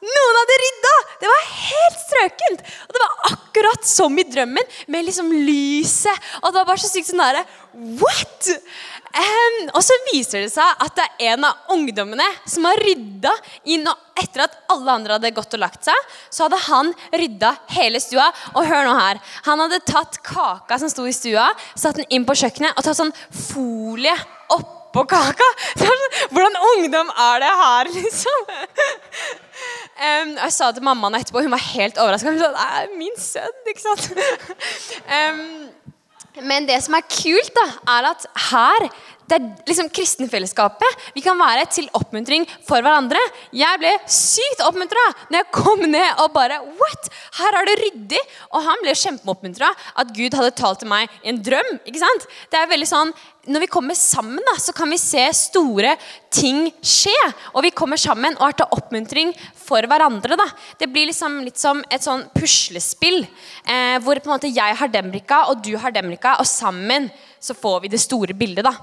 Noen 0.00 0.36
hadde 0.38 0.56
rydda! 0.62 0.92
Det 1.20 1.28
var 1.28 1.48
helt 1.52 1.98
strøkent! 2.06 2.62
Og 2.88 2.94
det 2.96 3.02
var 3.02 3.34
akkurat 3.34 3.84
som 3.84 4.14
i 4.16 4.24
drømmen, 4.24 4.70
med 4.88 5.04
liksom 5.04 5.28
lyset. 5.34 6.30
Og 6.40 6.48
det 6.48 6.56
var 6.56 6.70
bare 6.70 6.80
så 6.80 6.88
sykt 6.88 7.10
sånn 7.10 7.20
derre 7.20 7.44
What?! 8.00 8.48
Um, 9.10 9.58
og 9.74 9.82
så 9.82 9.96
viser 10.08 10.44
det 10.44 10.52
seg 10.54 10.82
at 10.86 10.96
det 10.96 11.04
er 11.04 11.34
en 11.34 11.44
av 11.48 11.72
ungdommene 11.74 12.24
som 12.48 12.64
har 12.68 12.78
rydda 12.80 13.32
inn 13.74 13.84
og 13.90 14.20
etter 14.22 14.44
at 14.46 14.56
alle 14.70 14.94
andre 14.94 15.16
hadde 15.18 15.34
gått 15.34 15.56
og 15.58 15.64
lagt 15.64 15.88
seg, 15.88 16.10
så 16.30 16.46
hadde 16.46 16.64
han 16.68 16.92
rydda 17.12 17.54
hele 17.76 18.00
stua. 18.00 18.30
Og 18.54 18.64
hør 18.64 18.88
nå 18.88 18.96
her. 18.96 19.20
Han 19.50 19.66
hadde 19.66 19.84
tatt 19.84 20.22
kaka 20.24 20.80
som 20.80 20.92
sto 20.92 21.04
i 21.04 21.16
stua, 21.16 21.50
satt 21.74 22.00
den 22.00 22.08
inn 22.08 22.28
på 22.28 22.38
kjøkkenet 22.40 22.72
og 22.72 22.86
tatt 22.86 23.02
sånn 23.02 23.16
folie 23.28 24.16
oppå 24.90 25.06
kaka. 25.14 25.46
Sånn, 25.80 26.06
hvordan 26.34 26.58
ungdom 26.74 27.14
er 27.14 27.44
det 27.46 27.54
her, 27.64 27.94
liksom? 28.00 28.44
Um, 30.00 30.30
jeg 30.32 30.52
sa 30.54 30.70
det 30.70 30.78
til 30.78 30.84
mammaen 30.86 31.18
etterpå, 31.18 31.42
hun 31.44 31.52
var 31.52 31.60
helt 31.60 31.98
overraska. 32.00 32.30
Hun 32.32 32.38
sa 32.40 32.46
det 32.54 32.62
er 32.78 32.94
min 32.96 33.18
sønn, 33.20 33.58
ikke 33.68 33.82
sant? 33.82 34.06
um, 35.04 35.42
men 36.48 36.64
det 36.64 36.78
som 36.80 36.96
er 36.96 37.04
kult, 37.04 37.50
da, 37.52 37.66
er 37.98 38.08
at 38.08 38.24
her 38.48 38.86
det 39.30 39.36
er 39.38 39.68
liksom 39.68 39.90
kristenfellesskapet. 39.94 41.04
Vi 41.14 41.22
kan 41.22 41.38
være 41.38 41.68
til 41.70 41.86
oppmuntring 41.94 42.46
for 42.66 42.82
hverandre. 42.82 43.20
Jeg 43.54 43.78
ble 43.78 43.92
sykt 44.10 44.64
oppmuntra 44.66 45.04
når 45.28 45.38
jeg 45.38 45.50
kom 45.54 45.84
ned 45.86 46.22
og 46.24 46.32
bare 46.34 46.58
What? 46.80 47.10
Her 47.38 47.60
er 47.60 47.68
det 47.68 47.76
ryddig! 47.78 48.22
Og 48.50 48.64
han 48.66 48.82
ble 48.82 48.96
kjempeoppmuntra 48.98 49.70
at 50.02 50.10
Gud 50.16 50.34
hadde 50.34 50.56
talt 50.58 50.82
til 50.82 50.90
meg 50.90 51.12
i 51.22 51.30
en 51.30 51.38
drøm. 51.46 51.70
ikke 51.86 52.02
sant? 52.02 52.26
Det 52.50 52.58
er 52.58 52.72
veldig 52.72 52.90
sånn, 52.90 53.14
Når 53.48 53.62
vi 53.64 53.70
kommer 53.72 53.96
sammen, 53.96 54.42
da, 54.44 54.52
så 54.60 54.74
kan 54.76 54.90
vi 54.92 54.98
se 55.00 55.22
store 55.32 55.94
ting 56.28 56.66
skje. 56.84 57.14
Og 57.54 57.64
vi 57.64 57.72
kommer 57.72 57.96
sammen 58.00 58.36
og 58.36 58.44
er 58.50 58.58
til 58.58 58.76
oppmuntring 58.76 59.32
for 59.56 59.86
hverandre. 59.88 60.36
da. 60.36 60.46
Det 60.78 60.90
blir 60.92 61.08
liksom 61.08 61.40
litt 61.46 61.56
som 61.60 61.80
et 61.88 62.04
sånn 62.04 62.26
puslespill 62.36 63.22
eh, 63.24 63.96
hvor 64.04 64.20
på 64.20 64.28
en 64.28 64.34
måte 64.36 64.52
jeg 64.52 64.76
har 64.76 64.92
den 64.92 65.08
brikka, 65.14 65.46
og 65.48 65.64
du 65.64 65.72
har 65.80 65.94
den 65.94 66.12
brikka, 66.12 66.36
og 66.36 66.48
sammen 66.48 67.08
så 67.40 67.56
får 67.56 67.86
vi 67.86 67.92
det 67.94 68.02
store 68.04 68.36
bildet. 68.36 68.68
da. 68.68 68.74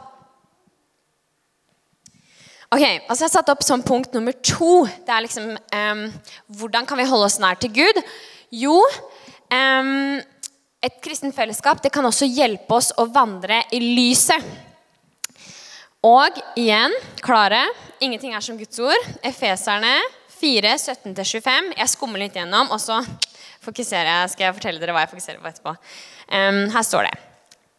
Ok, 2.68 2.82
altså 2.82 3.22
Jeg 3.22 3.30
har 3.30 3.36
satt 3.38 3.50
opp 3.54 3.62
som 3.64 3.84
punkt 3.86 4.18
nummer 4.18 4.34
to. 4.44 4.88
Det 5.06 5.14
er 5.14 5.24
liksom 5.24 5.54
um, 5.54 6.02
Hvordan 6.60 6.90
kan 6.90 6.98
vi 7.00 7.06
holde 7.08 7.30
oss 7.30 7.38
nær 7.40 7.56
til 7.62 7.72
Gud? 7.78 8.02
Jo, 8.52 8.82
um, 9.54 10.18
et 10.88 11.02
kristent 11.04 11.36
fellesskap 11.36 11.82
det 11.84 11.92
kan 11.94 12.06
også 12.08 12.28
hjelpe 12.30 12.80
oss 12.80 12.94
å 12.98 13.08
vandre 13.12 13.62
i 13.76 13.82
lyset. 13.84 14.44
Og 16.08 16.38
igjen, 16.60 16.94
klare, 17.26 17.64
ingenting 18.04 18.36
er 18.38 18.44
som 18.46 18.58
Guds 18.60 18.80
ord. 18.80 19.08
Efeserne 19.26 19.98
4, 20.38 20.76
17-25. 20.78 21.72
Jeg 21.76 21.92
skummer 21.92 22.22
litt 22.22 22.38
gjennom, 22.38 22.70
og 22.72 22.80
så 22.80 23.02
fokuserer 23.66 24.12
jeg, 24.12 24.34
skal 24.34 24.48
jeg 24.48 24.58
fortelle 24.60 24.82
dere 24.82 24.94
hva 24.96 25.04
jeg 25.04 25.16
fokuserer 25.16 25.42
på 25.42 25.50
etterpå. 25.50 25.74
Um, 26.30 26.62
her 26.72 26.86
står 26.86 27.10
det. 27.10 27.16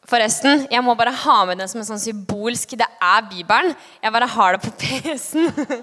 Forresten, 0.09 0.65
jeg 0.73 0.81
må 0.85 0.95
bare 0.97 1.13
ha 1.23 1.39
med 1.49 1.61
den 1.61 1.69
som 1.69 1.83
en 1.83 1.87
sånn 1.91 2.01
symbolsk 2.01 2.71
Det 2.81 2.87
er 2.89 3.27
Bibelen. 3.29 3.75
Jeg 4.01 4.15
bare 4.15 4.29
har 4.35 4.57
det 4.57 4.63
på 4.65 4.73
PC-en. 4.83 5.83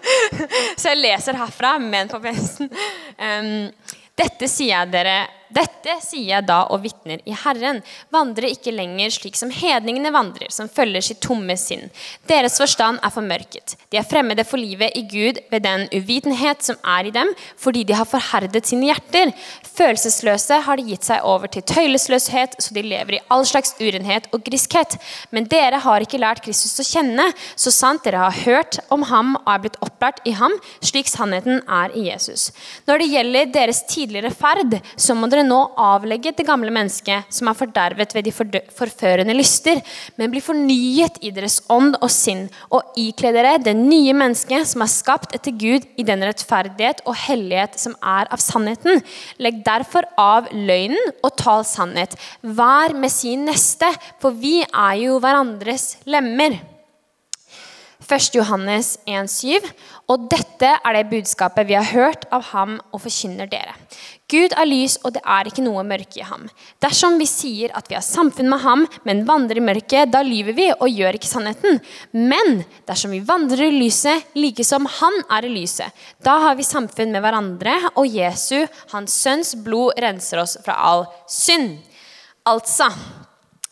Så 0.76 0.92
jeg 0.92 1.02
leser 1.02 1.38
herfra, 1.40 1.76
men 1.82 2.12
på 2.12 2.20
PC-en. 2.24 2.74
Um, 3.22 4.02
dette 4.16 4.48
sier 4.48 4.72
jeg 4.72 4.94
dere 4.94 5.18
dette 5.54 5.94
sier 6.02 6.32
jeg 6.32 6.48
da 6.48 6.64
og 6.74 6.82
vitner 6.84 7.22
i 7.30 7.36
Herren. 7.38 7.82
Vandre 8.14 8.50
ikke 8.50 8.74
lenger 8.74 9.14
slik 9.14 9.38
som 9.38 9.52
hedningene 9.54 10.12
vandrer, 10.14 10.50
som 10.54 10.70
følger 10.72 11.04
sitt 11.06 11.22
tomme 11.24 11.54
sinn. 11.60 11.90
Deres 12.30 12.58
forstand 12.62 13.02
er 13.06 13.14
formørket. 13.14 13.76
De 13.94 14.00
er 14.00 14.08
fremmede 14.08 14.46
for 14.48 14.62
livet 14.62 14.96
i 14.98 15.04
Gud 15.10 15.42
ved 15.52 15.66
den 15.66 15.86
uvitenhet 15.94 16.66
som 16.66 16.80
er 16.82 17.10
i 17.10 17.14
dem, 17.14 17.30
fordi 17.62 17.84
de 17.86 17.98
har 17.98 18.10
forherdet 18.10 18.66
sine 18.66 18.90
hjerter. 18.90 19.34
Følelsesløse 19.76 20.62
har 20.66 20.80
de 20.80 20.88
gitt 20.90 21.06
seg 21.08 21.26
over 21.28 21.52
til 21.52 21.66
tøylesløshet, 21.70 22.58
så 22.60 22.76
de 22.76 22.86
lever 22.86 23.20
i 23.20 23.22
all 23.34 23.46
slags 23.48 23.76
urenhet 23.80 24.30
og 24.34 24.44
griskhet. 24.48 24.98
Men 25.36 25.50
dere 25.52 25.84
har 25.86 26.02
ikke 26.02 26.22
lært 26.22 26.44
Kristus 26.46 26.82
å 26.82 26.88
kjenne, 26.88 27.30
så 27.56 27.74
sant 27.74 28.06
dere 28.06 28.26
har 28.26 28.42
hørt 28.46 28.80
om 28.94 29.06
ham 29.12 29.36
og 29.44 29.52
er 29.54 29.64
blitt 29.66 29.80
opplært 29.86 30.24
i 30.26 30.34
ham, 30.40 30.58
slik 30.82 31.10
sannheten 31.12 31.62
er 31.70 31.94
i 31.94 32.08
Jesus. 32.10 32.50
Når 32.90 33.02
det 33.02 33.12
gjelder 33.14 33.54
deres 33.54 33.84
tidligere 33.90 34.34
ferd, 34.34 34.80
så 34.98 35.16
må 35.16 35.30
dere 35.36 35.46
nå 35.48 35.60
avlegge 35.82 36.34
det 36.36 36.46
gamle 36.48 36.72
mennesket 36.74 37.32
som 37.34 37.50
er 37.52 37.58
fordervet 37.60 38.16
ved 38.16 38.28
de 38.28 38.34
forførende 38.34 39.36
lyster, 39.36 39.82
men 40.16 40.32
bli 40.32 40.42
fornyet 40.44 41.20
i 41.26 41.34
deres 41.36 41.60
ånd 41.72 41.98
og 42.00 42.10
sinn, 42.14 42.46
og 42.72 42.96
ikle 43.00 43.34
dere 43.36 43.58
det 43.62 43.76
nye 43.78 44.16
mennesket 44.16 44.68
som 44.72 44.86
er 44.86 44.92
skapt 44.92 45.36
etter 45.36 45.56
Gud 45.56 45.88
i 46.00 46.06
den 46.08 46.24
rettferdighet 46.26 47.04
og 47.06 47.18
hellighet 47.26 47.80
som 47.82 47.98
er 48.02 48.32
av 48.32 48.44
sannheten. 48.44 49.04
Legg 49.42 49.62
derfor 49.66 50.08
av 50.20 50.52
løgnen 50.54 51.12
og 51.22 51.36
tal 51.42 51.66
sannhet. 51.68 52.16
Vær 52.42 52.96
med 52.96 53.14
sin 53.14 53.46
neste, 53.50 53.90
for 54.24 54.36
vi 54.40 54.62
er 54.66 54.96
jo 55.04 55.20
hverandres 55.24 55.96
lemmer. 56.10 56.75
1. 58.06 58.36
Johannes 58.38 58.96
1,7. 59.10 59.66
Og 60.12 60.28
dette 60.30 60.70
er 60.78 60.96
det 60.96 61.08
budskapet 61.10 61.68
vi 61.70 61.78
har 61.78 61.88
hørt 61.90 62.28
av 62.34 62.44
ham 62.52 62.78
og 62.94 63.02
forkynner 63.02 63.50
dere. 63.50 63.74
Gud 64.30 64.56
er 64.58 64.66
lys, 64.66 64.96
og 65.06 65.14
det 65.16 65.22
er 65.22 65.46
ikke 65.50 65.64
noe 65.66 65.84
mørke 65.86 66.18
i 66.18 66.26
ham. 66.26 66.48
Dersom 66.82 67.20
vi 67.22 67.28
sier 67.30 67.74
at 67.78 67.90
vi 67.90 67.98
har 67.98 68.06
samfunn 68.06 68.50
med 68.50 68.64
ham, 68.64 68.86
men 69.06 69.24
vandrer 69.28 69.62
i 69.62 69.66
mørket, 69.66 70.10
da 70.14 70.24
lyver 70.26 70.58
vi 70.58 70.68
og 70.74 70.90
gjør 70.90 71.18
ikke 71.18 71.30
sannheten. 71.30 71.78
Men 72.14 72.64
dersom 72.90 73.14
vi 73.14 73.22
vandrer 73.26 73.68
i 73.68 73.76
lyset, 73.76 74.26
like 74.38 74.66
som 74.66 74.90
han 75.00 75.20
er 75.38 75.46
i 75.46 75.54
lyset, 75.54 75.94
da 76.26 76.40
har 76.48 76.58
vi 76.58 76.66
samfunn 76.66 77.14
med 77.14 77.26
hverandre, 77.26 77.78
og 77.94 78.10
Jesu, 78.10 78.66
hans 78.94 79.14
sønns 79.26 79.54
blod, 79.66 79.94
renser 80.02 80.42
oss 80.42 80.58
fra 80.66 80.78
all 80.90 81.06
synd. 81.30 81.78
Altså, 82.50 82.90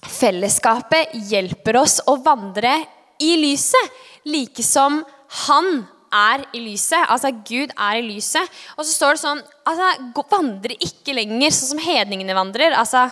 fellesskapet 0.05 1.17
hjelper 1.29 1.81
oss 1.81 1.99
å 2.09 2.19
vandre 2.21 2.77
i 3.21 3.35
lyset 3.37 4.01
like 4.29 4.63
som 4.65 5.01
han 5.47 5.83
er 6.13 6.43
i 6.53 6.61
lyset. 6.61 7.07
Altså 7.09 7.31
Gud 7.45 7.73
er 7.73 7.99
i 7.99 8.05
lyset. 8.05 8.57
Og 8.77 8.85
så 8.85 8.91
står 8.91 9.15
det 9.15 9.23
sånn 9.23 9.45
altså, 9.65 10.25
Vandre 10.33 10.77
ikke 10.77 11.15
lenger 11.17 11.53
sånn 11.53 11.73
som 11.75 11.81
hedningene 11.83 12.37
vandrer. 12.37 12.75
altså 12.77 13.07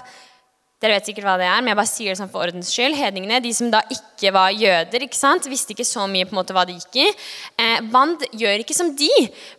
dere 0.82 0.96
vet 0.96 1.12
sikkert 1.12 1.28
hva 1.28 1.34
det 1.38 1.46
er, 1.46 1.60
men 1.62 1.70
jeg 1.70 1.78
bare 1.78 1.90
sier 1.92 2.10
det 2.10 2.18
sånn 2.18 2.30
for 2.34 2.42
ordens 2.42 2.72
skyld. 2.74 2.96
Hedningene, 2.98 3.38
de 3.44 3.52
som 3.54 3.68
da 3.70 3.84
ikke 3.94 4.32
var 4.34 4.50
jøder, 4.50 5.04
ikke 5.06 5.18
sant? 5.18 5.46
visste 5.46 5.76
ikke 5.76 5.86
så 5.86 6.08
mye 6.10 6.26
på 6.26 6.34
en 6.34 6.40
måte 6.40 6.56
hva 6.58 6.64
de 6.66 6.74
gikk 6.74 6.98
i. 7.04 7.06
Eh, 7.62 7.84
Vand 7.94 8.26
gjør 8.34 8.64
ikke 8.64 8.74
som 8.74 8.90
de, 8.98 9.12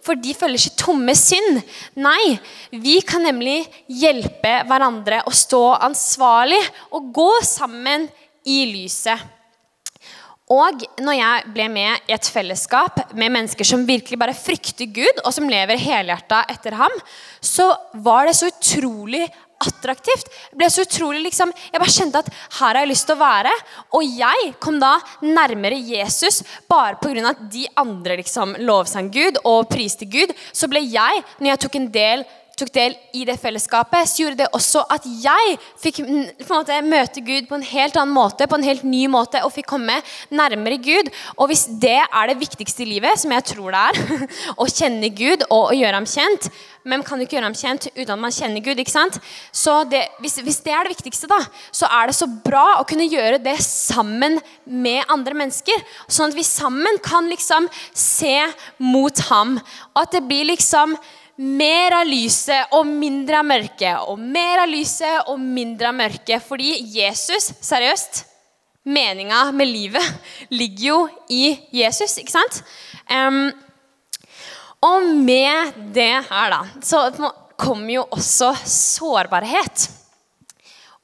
for 0.02 0.18
de 0.18 0.34
følger 0.34 0.64
sitt 0.64 0.80
tomme 0.82 1.14
synd. 1.14 1.60
Nei, 2.02 2.40
vi 2.74 2.96
kan 3.06 3.22
nemlig 3.22 3.60
hjelpe 3.86 4.56
hverandre 4.66 5.20
å 5.30 5.34
stå 5.44 5.62
ansvarlig 5.86 6.58
og 6.90 7.12
gå 7.14 7.30
sammen 7.46 8.08
i 8.42 8.64
lyset. 8.72 9.22
Og 10.52 10.82
når 11.00 11.16
jeg 11.16 11.52
ble 11.54 11.68
med 11.72 12.10
i 12.10 12.14
et 12.16 12.28
fellesskap 12.28 12.98
med 13.16 13.32
mennesker 13.32 13.66
som 13.66 13.86
virkelig 13.88 14.18
bare 14.20 14.36
frykter 14.36 14.90
Gud, 14.92 15.22
og 15.24 15.32
som 15.34 15.48
lever 15.48 15.80
helhjerta 15.80 16.42
etter 16.52 16.76
ham, 16.76 16.92
så 17.40 17.70
var 18.04 18.28
det 18.28 18.36
så 18.36 18.50
utrolig 18.52 19.24
attraktivt. 19.62 20.28
Jeg 20.50 20.58
ble 20.58 20.68
så 20.72 20.84
utrolig 20.84 21.22
liksom, 21.28 21.52
Jeg 21.54 21.80
bare 21.80 21.94
kjente 21.94 22.22
at 22.22 22.30
her 22.32 22.74
har 22.74 22.80
jeg 22.80 22.90
lyst 22.90 23.06
til 23.08 23.16
å 23.16 23.22
være. 23.22 23.52
Og 23.94 24.18
jeg 24.18 24.52
kom 24.62 24.80
da 24.82 24.96
nærmere 25.22 25.78
Jesus 25.78 26.42
bare 26.70 26.98
pga. 27.00 27.30
at 27.30 27.44
de 27.52 27.66
andre 27.76 28.18
liksom 28.18 28.56
lovsang 28.58 29.10
Gud 29.14 29.38
og 29.44 29.68
priste 29.70 30.04
Gud. 30.04 30.34
Så 30.52 30.68
ble 30.68 30.82
jeg, 30.82 31.24
når 31.38 31.52
jeg 31.52 31.62
tok 31.64 31.78
en 31.78 31.90
del 31.94 32.24
tok 32.58 32.72
del 32.74 32.96
i 33.16 33.24
det 33.28 33.38
fellesskapet, 33.40 34.08
så 34.08 34.24
gjorde 34.24 34.40
det 34.42 34.48
også 34.56 34.84
at 34.92 35.06
jeg 35.22 35.56
fikk 35.80 36.02
måte, 36.48 36.78
møte 36.84 37.22
Gud 37.24 37.48
på 37.48 37.58
en 37.58 37.66
helt 37.66 37.96
annen 37.98 38.14
måte, 38.14 38.48
på 38.48 38.58
en 38.58 38.66
helt 38.66 38.84
ny 38.86 39.06
måte, 39.12 39.40
og 39.44 39.54
fikk 39.54 39.70
komme 39.72 39.98
nærmere 40.32 40.78
Gud. 40.82 41.10
Og 41.38 41.50
hvis 41.50 41.64
det 41.82 42.00
er 42.02 42.28
det 42.30 42.40
viktigste 42.40 42.84
i 42.84 42.90
livet, 42.94 43.20
som 43.20 43.32
jeg 43.34 43.46
tror 43.54 43.72
det 43.74 43.82
er, 43.88 44.28
å 44.62 44.68
kjenne 44.68 45.12
Gud 45.16 45.46
og 45.48 45.72
å 45.72 45.76
gjøre 45.76 46.00
ham 46.00 46.08
kjent 46.08 46.52
Hvem 46.82 47.04
kan 47.06 47.20
ikke 47.22 47.36
gjøre 47.36 47.46
ham 47.46 47.54
kjent 47.54 47.84
uten 47.92 48.10
at 48.10 48.18
man 48.18 48.32
kjenner 48.34 48.62
Gud? 48.64 48.80
ikke 48.82 48.90
sant? 48.90 49.18
Så 49.54 49.76
det, 49.86 50.00
hvis, 50.18 50.40
hvis, 50.42 50.58
det 50.66 50.72
er 50.74 50.88
det 50.88 50.96
viktigste, 50.96 51.28
da, 51.30 51.38
så 51.70 51.86
er 51.86 52.10
det 52.10 52.16
så 52.18 52.26
bra 52.26 52.80
å 52.80 52.86
kunne 52.90 53.06
gjøre 53.06 53.38
det 53.38 53.54
sammen 53.62 54.40
med 54.66 55.06
andre 55.12 55.36
mennesker. 55.44 55.78
Sånn 56.10 56.32
at 56.32 56.38
vi 56.38 56.42
sammen 56.46 56.98
kan 57.04 57.30
liksom 57.30 57.70
se 57.94 58.34
mot 58.82 59.22
ham. 59.28 59.60
Og 59.94 60.02
at 60.02 60.18
det 60.18 60.24
blir 60.26 60.50
liksom 60.50 60.98
mer 61.42 61.96
av 61.96 62.06
lyset 62.06 62.74
og 62.76 62.86
mindre 62.86 63.40
av 63.40 63.48
mørket. 63.48 64.04
Og 64.12 64.20
mer 64.20 64.62
av 64.62 64.70
lyset 64.70 65.30
og 65.32 65.40
mindre 65.42 65.90
av 65.90 65.98
mørket. 65.98 66.44
Fordi 66.46 66.76
Jesus, 66.94 67.50
seriøst, 67.62 68.22
meninga 68.82 69.44
med 69.54 69.70
livet 69.70 70.06
ligger 70.50 70.86
jo 70.86 71.00
i 71.30 71.44
Jesus, 71.82 72.16
ikke 72.22 72.34
sant? 72.34 72.62
Um, 73.10 73.50
og 74.82 75.10
med 75.22 75.76
det 75.94 76.14
her, 76.26 76.54
da, 76.54 76.62
så 76.82 77.04
kommer 77.58 77.92
jo 77.94 78.06
også 78.10 78.50
sårbarhet. 78.66 79.86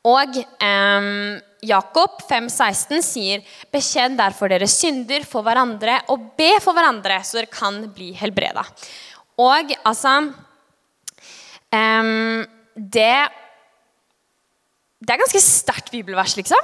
Og 0.09 0.38
um, 0.38 1.38
Jakob 1.66 2.23
5,16 2.28 3.02
sier 3.02 3.42
Bekjenn 3.75 4.16
derfor 4.18 4.50
deres 4.50 4.76
synder 4.78 5.25
for 5.26 5.47
hverandre 5.47 5.99
og 6.14 6.33
be 6.38 6.52
for 6.62 6.75
hverandre, 6.76 7.18
så 7.26 7.40
dere 7.40 7.50
kan 7.50 7.80
bli 7.95 8.12
helbreda. 8.18 8.64
Og 9.38 9.71
altså 9.85 10.18
um, 11.73 12.47
Det 12.92 13.28
det 14.99 15.14
er 15.14 15.21
ganske 15.21 15.40
sterkt 15.43 15.93
bibelvers, 15.95 16.33
liksom. 16.35 16.59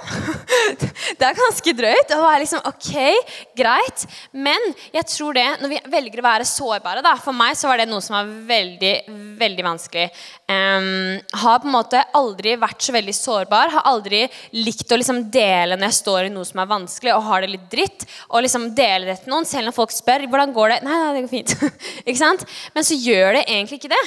Det 1.18 1.22
er 1.22 1.36
ganske 1.38 1.72
drøyt. 1.78 2.14
Og 2.16 2.24
er 2.26 2.40
liksom, 2.42 2.64
ok, 2.66 3.28
greit. 3.54 4.02
Men 4.34 4.64
jeg 4.90 5.06
tror 5.12 5.36
det, 5.36 5.44
når 5.60 5.70
vi 5.70 5.78
velger 5.92 6.18
å 6.18 6.24
være 6.26 6.48
sårbare 6.48 7.04
da, 7.04 7.12
For 7.22 7.36
meg 7.36 7.54
så 7.54 7.70
var 7.70 7.78
det 7.78 7.86
noe 7.86 8.02
som 8.02 8.16
var 8.16 8.32
veldig 8.48 8.94
veldig 9.38 9.64
vanskelig. 9.66 10.08
Um, 10.50 11.20
har 11.44 11.60
på 11.62 11.70
en 11.70 11.74
måte 11.74 12.02
aldri 12.16 12.56
vært 12.60 12.82
så 12.82 12.94
veldig 12.96 13.14
sårbar. 13.16 13.72
Har 13.76 13.86
aldri 13.92 14.24
likt 14.56 14.90
å 14.90 14.98
liksom 14.98 15.24
dele 15.34 15.78
når 15.78 15.92
jeg 15.92 16.00
står 16.00 16.28
i 16.28 16.34
noe 16.34 16.48
som 16.48 16.62
er 16.62 16.70
vanskelig 16.70 17.14
og 17.14 17.26
har 17.28 17.44
det 17.44 17.52
litt 17.54 17.70
dritt. 17.70 18.06
Og 18.32 18.44
liksom 18.44 18.70
dele 18.74 19.12
det 19.12 19.20
til 19.22 19.34
noen, 19.34 19.46
selv 19.48 19.70
når 19.70 19.78
folk 19.78 19.94
spør 19.94 20.26
hvordan 20.26 20.54
går 20.56 20.74
det 20.74 20.82
Nei, 20.84 20.98
nei 20.98 21.14
det 21.14 21.24
går 21.28 21.34
fint. 21.36 21.56
ikke 22.08 22.20
sant? 22.20 22.46
Men 22.74 22.86
så 22.86 22.98
gjør 22.98 23.38
det 23.38 23.46
egentlig 23.46 23.78
ikke 23.78 23.94
det. 23.94 24.04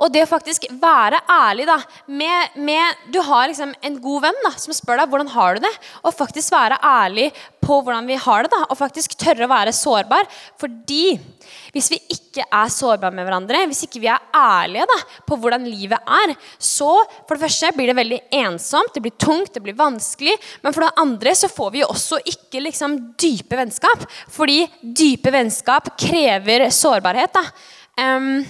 Og 0.00 0.12
det 0.12 0.24
å 0.24 0.30
faktisk 0.30 0.64
være 0.80 1.20
ærlig 1.28 1.66
da, 1.68 1.76
med, 2.08 2.56
med, 2.56 3.06
Du 3.12 3.20
har 3.24 3.50
liksom 3.50 3.74
en 3.84 3.98
god 4.00 4.26
venn 4.28 4.42
da, 4.46 4.52
som 4.56 4.74
spør 4.76 5.02
deg 5.02 5.12
hvordan 5.12 5.32
har 5.34 5.56
du 5.56 5.66
det 5.66 5.72
og 6.00 6.16
faktisk 6.16 6.54
være 6.54 6.78
ærlig 6.84 7.28
på 7.60 7.80
hvordan 7.84 8.08
vi 8.08 8.16
har 8.18 8.44
det. 8.44 8.50
da, 8.54 8.64
Og 8.70 8.78
faktisk 8.78 9.14
tørre 9.20 9.44
å 9.44 9.50
være 9.50 9.74
sårbar. 9.76 10.28
Fordi 10.60 11.18
hvis 11.74 11.90
vi 11.92 11.98
ikke 12.16 12.46
er 12.46 12.72
sårbare 12.72 13.14
med 13.14 13.26
hverandre, 13.26 13.60
hvis 13.68 13.84
ikke 13.86 14.02
vi 14.02 14.08
er 14.10 14.24
ærlige 14.36 14.88
da, 14.90 14.96
på 15.28 15.38
hvordan 15.40 15.66
livet 15.68 16.10
er, 16.20 16.32
så 16.56 16.88
for 17.28 17.36
det 17.36 17.44
første 17.44 17.72
blir 17.76 17.92
det 17.92 17.98
veldig 17.98 18.20
ensomt, 18.40 18.94
det 18.94 19.04
blir 19.04 19.14
tungt, 19.20 19.52
det 19.54 19.62
blir 19.64 19.78
vanskelig. 19.78 20.34
Men 20.64 20.74
for 20.74 20.86
det 20.86 20.94
andre 21.04 21.36
så 21.38 21.50
får 21.52 21.74
vi 21.74 21.84
jo 21.84 21.90
også 21.92 22.22
ikke 22.32 22.64
liksom 22.64 22.96
dype 23.20 23.60
vennskap. 23.60 24.08
Fordi 24.32 24.64
dype 24.80 25.34
vennskap 25.34 25.92
krever 26.00 26.70
sårbarhet. 26.74 27.36
da. 27.36 27.44
Um, 28.00 28.42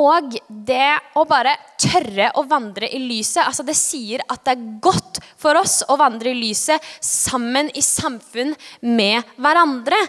og 0.00 0.34
det 0.48 0.90
å 1.14 1.22
bare 1.28 1.52
tørre 1.78 2.32
å 2.40 2.42
vandre 2.50 2.88
i 2.90 2.98
lyset 3.04 3.44
altså 3.44 3.62
Det 3.66 3.76
sier 3.78 4.24
at 4.26 4.42
det 4.42 4.56
er 4.56 4.64
godt 4.82 5.20
for 5.38 5.54
oss 5.60 5.82
å 5.86 5.98
vandre 6.00 6.32
i 6.32 6.38
lyset 6.38 6.82
sammen 6.98 7.70
i 7.74 7.82
samfunn 7.84 8.50
med 8.90 9.36
hverandre. 9.38 10.00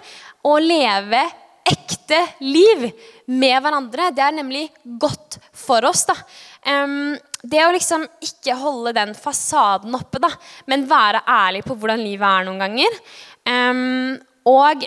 Å 0.45 0.55
leve 0.61 1.21
ekte 1.65 2.19
liv 2.45 2.87
med 3.29 3.55
hverandre. 3.61 4.09
Det 4.13 4.25
er 4.25 4.35
nemlig 4.37 4.67
godt 5.01 5.39
for 5.53 5.85
oss. 5.89 6.05
da. 6.09 6.17
Um, 6.65 7.15
det 7.45 7.61
å 7.65 7.73
liksom 7.73 8.05
ikke 8.25 8.57
holde 8.57 8.93
den 8.97 9.13
fasaden 9.17 9.93
oppe, 9.97 10.21
da, 10.21 10.31
men 10.69 10.87
være 10.89 11.21
ærlig 11.29 11.61
på 11.65 11.77
hvordan 11.77 12.01
livet 12.01 12.25
er 12.25 12.45
noen 12.47 12.61
ganger. 12.61 13.01
Um, 13.45 14.15
og 14.49 14.85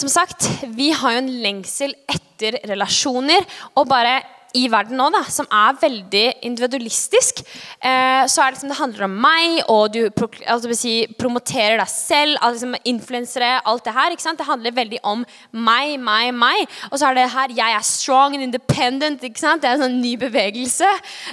som 0.00 0.10
sagt, 0.10 0.48
vi 0.76 0.90
har 0.96 1.14
jo 1.14 1.22
en 1.22 1.32
lengsel 1.44 1.94
etter 2.08 2.60
relasjoner. 2.70 3.44
Og 3.76 3.88
bare 3.90 4.20
i 4.56 4.66
verden 4.70 4.98
nå, 4.98 5.06
da, 5.14 5.22
som 5.30 5.46
er 5.54 5.76
veldig 5.80 6.24
individualistisk, 6.46 7.42
eh, 7.78 8.24
så 8.26 8.42
er 8.42 8.50
det 8.50 8.56
liksom, 8.56 8.72
det 8.72 8.78
handler 8.80 9.06
om 9.06 9.16
meg, 9.22 9.60
og 9.70 9.92
du 9.94 10.00
altså, 10.10 10.74
si, 10.74 10.94
promoterer 11.20 11.78
deg 11.78 11.90
selv, 11.92 12.38
altså, 12.42 12.72
influensere, 12.88 13.52
alt 13.70 13.86
det 13.86 13.94
her. 13.94 14.14
ikke 14.14 14.24
sant? 14.24 14.40
Det 14.40 14.48
handler 14.48 14.74
veldig 14.76 15.00
om 15.06 15.24
meg, 15.52 15.96
meg, 16.02 16.32
meg. 16.34 16.78
Og 16.90 16.98
så 16.98 17.10
er 17.10 17.18
det 17.18 17.28
her 17.34 17.54
jeg 17.56 17.76
er 17.76 17.86
strong 17.86 18.34
and 18.36 18.48
independent. 18.48 19.22
ikke 19.26 19.42
sant? 19.42 19.62
Det 19.62 19.70
er 19.70 19.78
en 19.78 19.86
sånn 19.86 20.00
ny 20.02 20.16
bevegelse. 20.20 20.88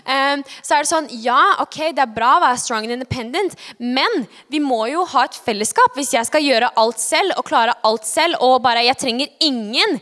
Eh, 0.05 0.43
så 0.62 0.77
er 0.77 0.86
det 0.86 0.91
sånn 0.91 1.09
Ja, 1.24 1.41
ok, 1.63 1.79
det 1.97 2.03
er 2.03 2.13
bra 2.13 2.36
å 2.38 2.43
være 2.43 2.62
strong 2.62 2.86
and 2.86 2.97
independent, 3.00 3.55
men 3.79 4.27
vi 4.51 4.62
må 4.63 4.83
jo 4.91 5.05
ha 5.13 5.25
et 5.25 5.39
fellesskap. 5.45 5.95
Hvis 5.97 6.13
jeg 6.13 6.29
skal 6.29 6.45
gjøre 6.45 6.74
alt 6.77 7.01
selv 7.01 7.38
og 7.39 7.47
klare 7.50 7.77
alt 7.88 8.05
selv, 8.07 8.38
og 8.45 8.62
bare 8.65 8.86
jeg 8.86 9.01
trenger 9.01 9.33
ingen 9.43 9.97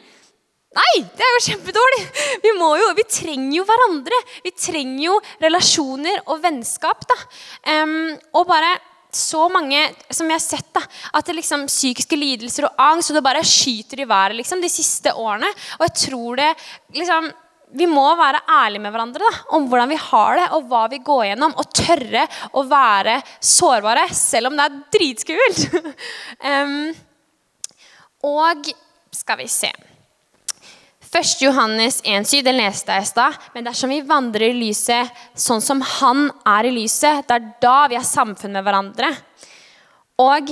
Nei, 0.76 0.96
det 1.16 1.24
er 1.24 1.38
jo 1.38 1.44
kjempedårlig! 1.46 2.02
Vi, 2.44 2.52
må 2.60 2.74
jo, 2.80 2.90
vi 2.98 3.06
trenger 3.08 3.54
jo 3.62 3.64
hverandre. 3.68 4.18
Vi 4.44 4.52
trenger 4.52 5.06
jo 5.06 5.14
relasjoner 5.44 6.20
og 6.26 6.42
vennskap. 6.44 7.06
da. 7.08 7.18
Um, 7.72 8.12
og 8.36 8.50
bare 8.50 8.74
så 9.16 9.46
mange 9.48 9.80
som 10.12 10.28
jeg 10.28 10.36
har 10.36 10.44
sett, 10.44 10.68
da, 10.76 10.84
at 11.16 11.30
det 11.30 11.38
liksom 11.38 11.64
psykiske 11.72 12.20
lidelser 12.20 12.68
og 12.68 12.84
angst 12.90 13.14
og 13.14 13.20
det 13.20 13.24
bare 13.24 13.46
skyter 13.48 14.04
i 14.04 14.10
været 14.10 14.36
liksom, 14.42 14.60
de 14.60 14.72
siste 14.72 15.16
årene. 15.16 15.48
Og 15.80 15.88
jeg 15.88 15.98
tror 16.10 16.44
det 16.44 16.52
liksom, 17.00 17.32
Vi 17.76 17.88
må 17.90 18.06
være 18.16 18.44
ærlige 18.48 18.80
med 18.84 18.94
hverandre 18.94 19.26
da, 19.26 19.40
om 19.58 19.66
hvordan 19.68 19.90
vi 19.90 19.98
har 20.00 20.38
det 20.38 20.44
og 20.56 20.68
hva 20.70 20.84
vi 20.92 21.00
går 21.04 21.24
gjennom. 21.32 21.56
Og 21.60 21.72
tørre 21.76 22.28
å 22.54 22.68
være 22.68 23.18
sårbare, 23.40 24.06
selv 24.16 24.52
om 24.52 24.60
det 24.60 24.68
er 24.68 24.78
dritskummelt. 24.96 25.66
um, 26.52 26.94
og 28.36 28.72
skal 29.16 29.40
vi 29.42 29.50
se 29.52 29.74
1. 31.16 31.42
Johannes 31.46 32.02
1,7, 32.04 32.42
den 32.44 32.58
leste 32.60 32.92
jeg 32.92 33.06
i 33.06 33.08
stad. 33.08 33.36
Men 33.56 33.68
dersom 33.70 33.92
vi 33.94 34.02
vandrer 34.04 34.50
i 34.50 34.58
lyset 34.58 35.12
sånn 35.32 35.64
som 35.64 35.84
han 36.00 36.28
er 36.44 36.68
i 36.68 36.74
lyset, 36.76 37.24
det 37.28 37.38
er 37.38 37.46
da 37.64 37.78
vi 37.92 37.96
har 37.96 38.08
samfunn 38.08 38.58
med 38.58 38.66
hverandre. 38.66 39.14
Og 40.20 40.52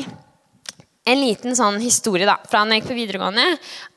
en 1.04 1.20
liten 1.20 1.52
sånn 1.56 1.82
historie 1.84 2.24
da, 2.28 2.38
fra 2.48 2.62
når 2.64 2.78
jeg 2.78 2.82
gikk 2.82 2.90
på 2.90 2.96
videregående, 2.96 3.46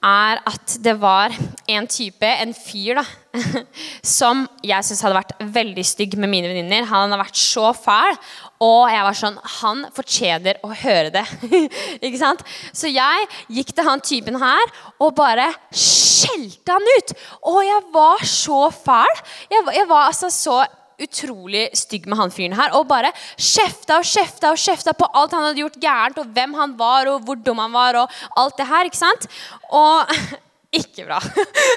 er 0.06 0.40
at 0.50 0.72
det 0.82 0.96
var 0.98 1.34
en 1.70 1.86
type, 1.90 2.26
en 2.26 2.54
fyr, 2.56 2.98
da, 2.98 3.04
som 4.18 4.42
jeg 4.66 4.86
syns 4.88 5.04
hadde 5.06 5.18
vært 5.18 5.34
veldig 5.54 5.84
stygg 5.86 6.16
med 6.18 6.32
mine 6.32 6.50
venninner. 6.50 6.88
Han 6.90 7.06
hadde 7.06 7.20
vært 7.20 7.38
så 7.38 7.70
fæl. 7.78 8.18
Og 8.64 8.88
jeg 8.88 9.04
var 9.04 9.16
sånn 9.18 9.34
Han 9.58 9.82
fortjener 9.92 10.58
å 10.64 10.70
høre 10.72 11.10
det. 11.12 11.24
ikke 12.06 12.18
sant? 12.18 12.42
Så 12.74 12.88
jeg 12.88 13.28
gikk 13.52 13.74
til 13.76 13.86
han 13.86 14.02
typen 14.02 14.40
her 14.40 14.72
og 14.96 15.12
bare 15.18 15.50
skjelte 15.70 16.74
han 16.74 16.90
ut. 16.96 17.14
Og 17.52 17.60
jeg 17.68 17.84
var 17.94 18.26
så 18.26 18.64
fæl. 18.72 19.22
Jeg, 19.52 19.62
jeg 19.76 19.90
var 19.92 20.08
altså 20.08 20.32
så 20.32 20.62
utrolig 21.02 21.68
stygg 21.76 22.06
med 22.08 22.18
han 22.20 22.32
fyren 22.32 22.56
her. 22.56 22.74
Og 22.78 22.86
bare 22.88 23.12
kjefta 23.34 24.00
og 24.00 24.08
kjefta 24.08 24.52
og 24.54 24.60
kjefta 24.60 24.94
på 24.96 25.08
alt 25.12 25.36
han 25.36 25.48
hadde 25.48 25.62
gjort 25.62 25.78
gærent, 25.82 26.20
og 26.22 26.32
hvem 26.36 26.56
han 26.58 26.74
var, 26.78 27.10
og 27.12 27.26
hvor 27.26 27.40
dum 27.40 27.62
han 27.62 27.74
var, 27.74 28.00
og 28.02 28.18
alt 28.40 28.58
det 28.60 28.68
her. 28.70 28.88
ikke 28.88 29.02
sant? 29.02 29.28
Og 29.76 30.16
ikke 30.80 31.06
bra. 31.08 31.20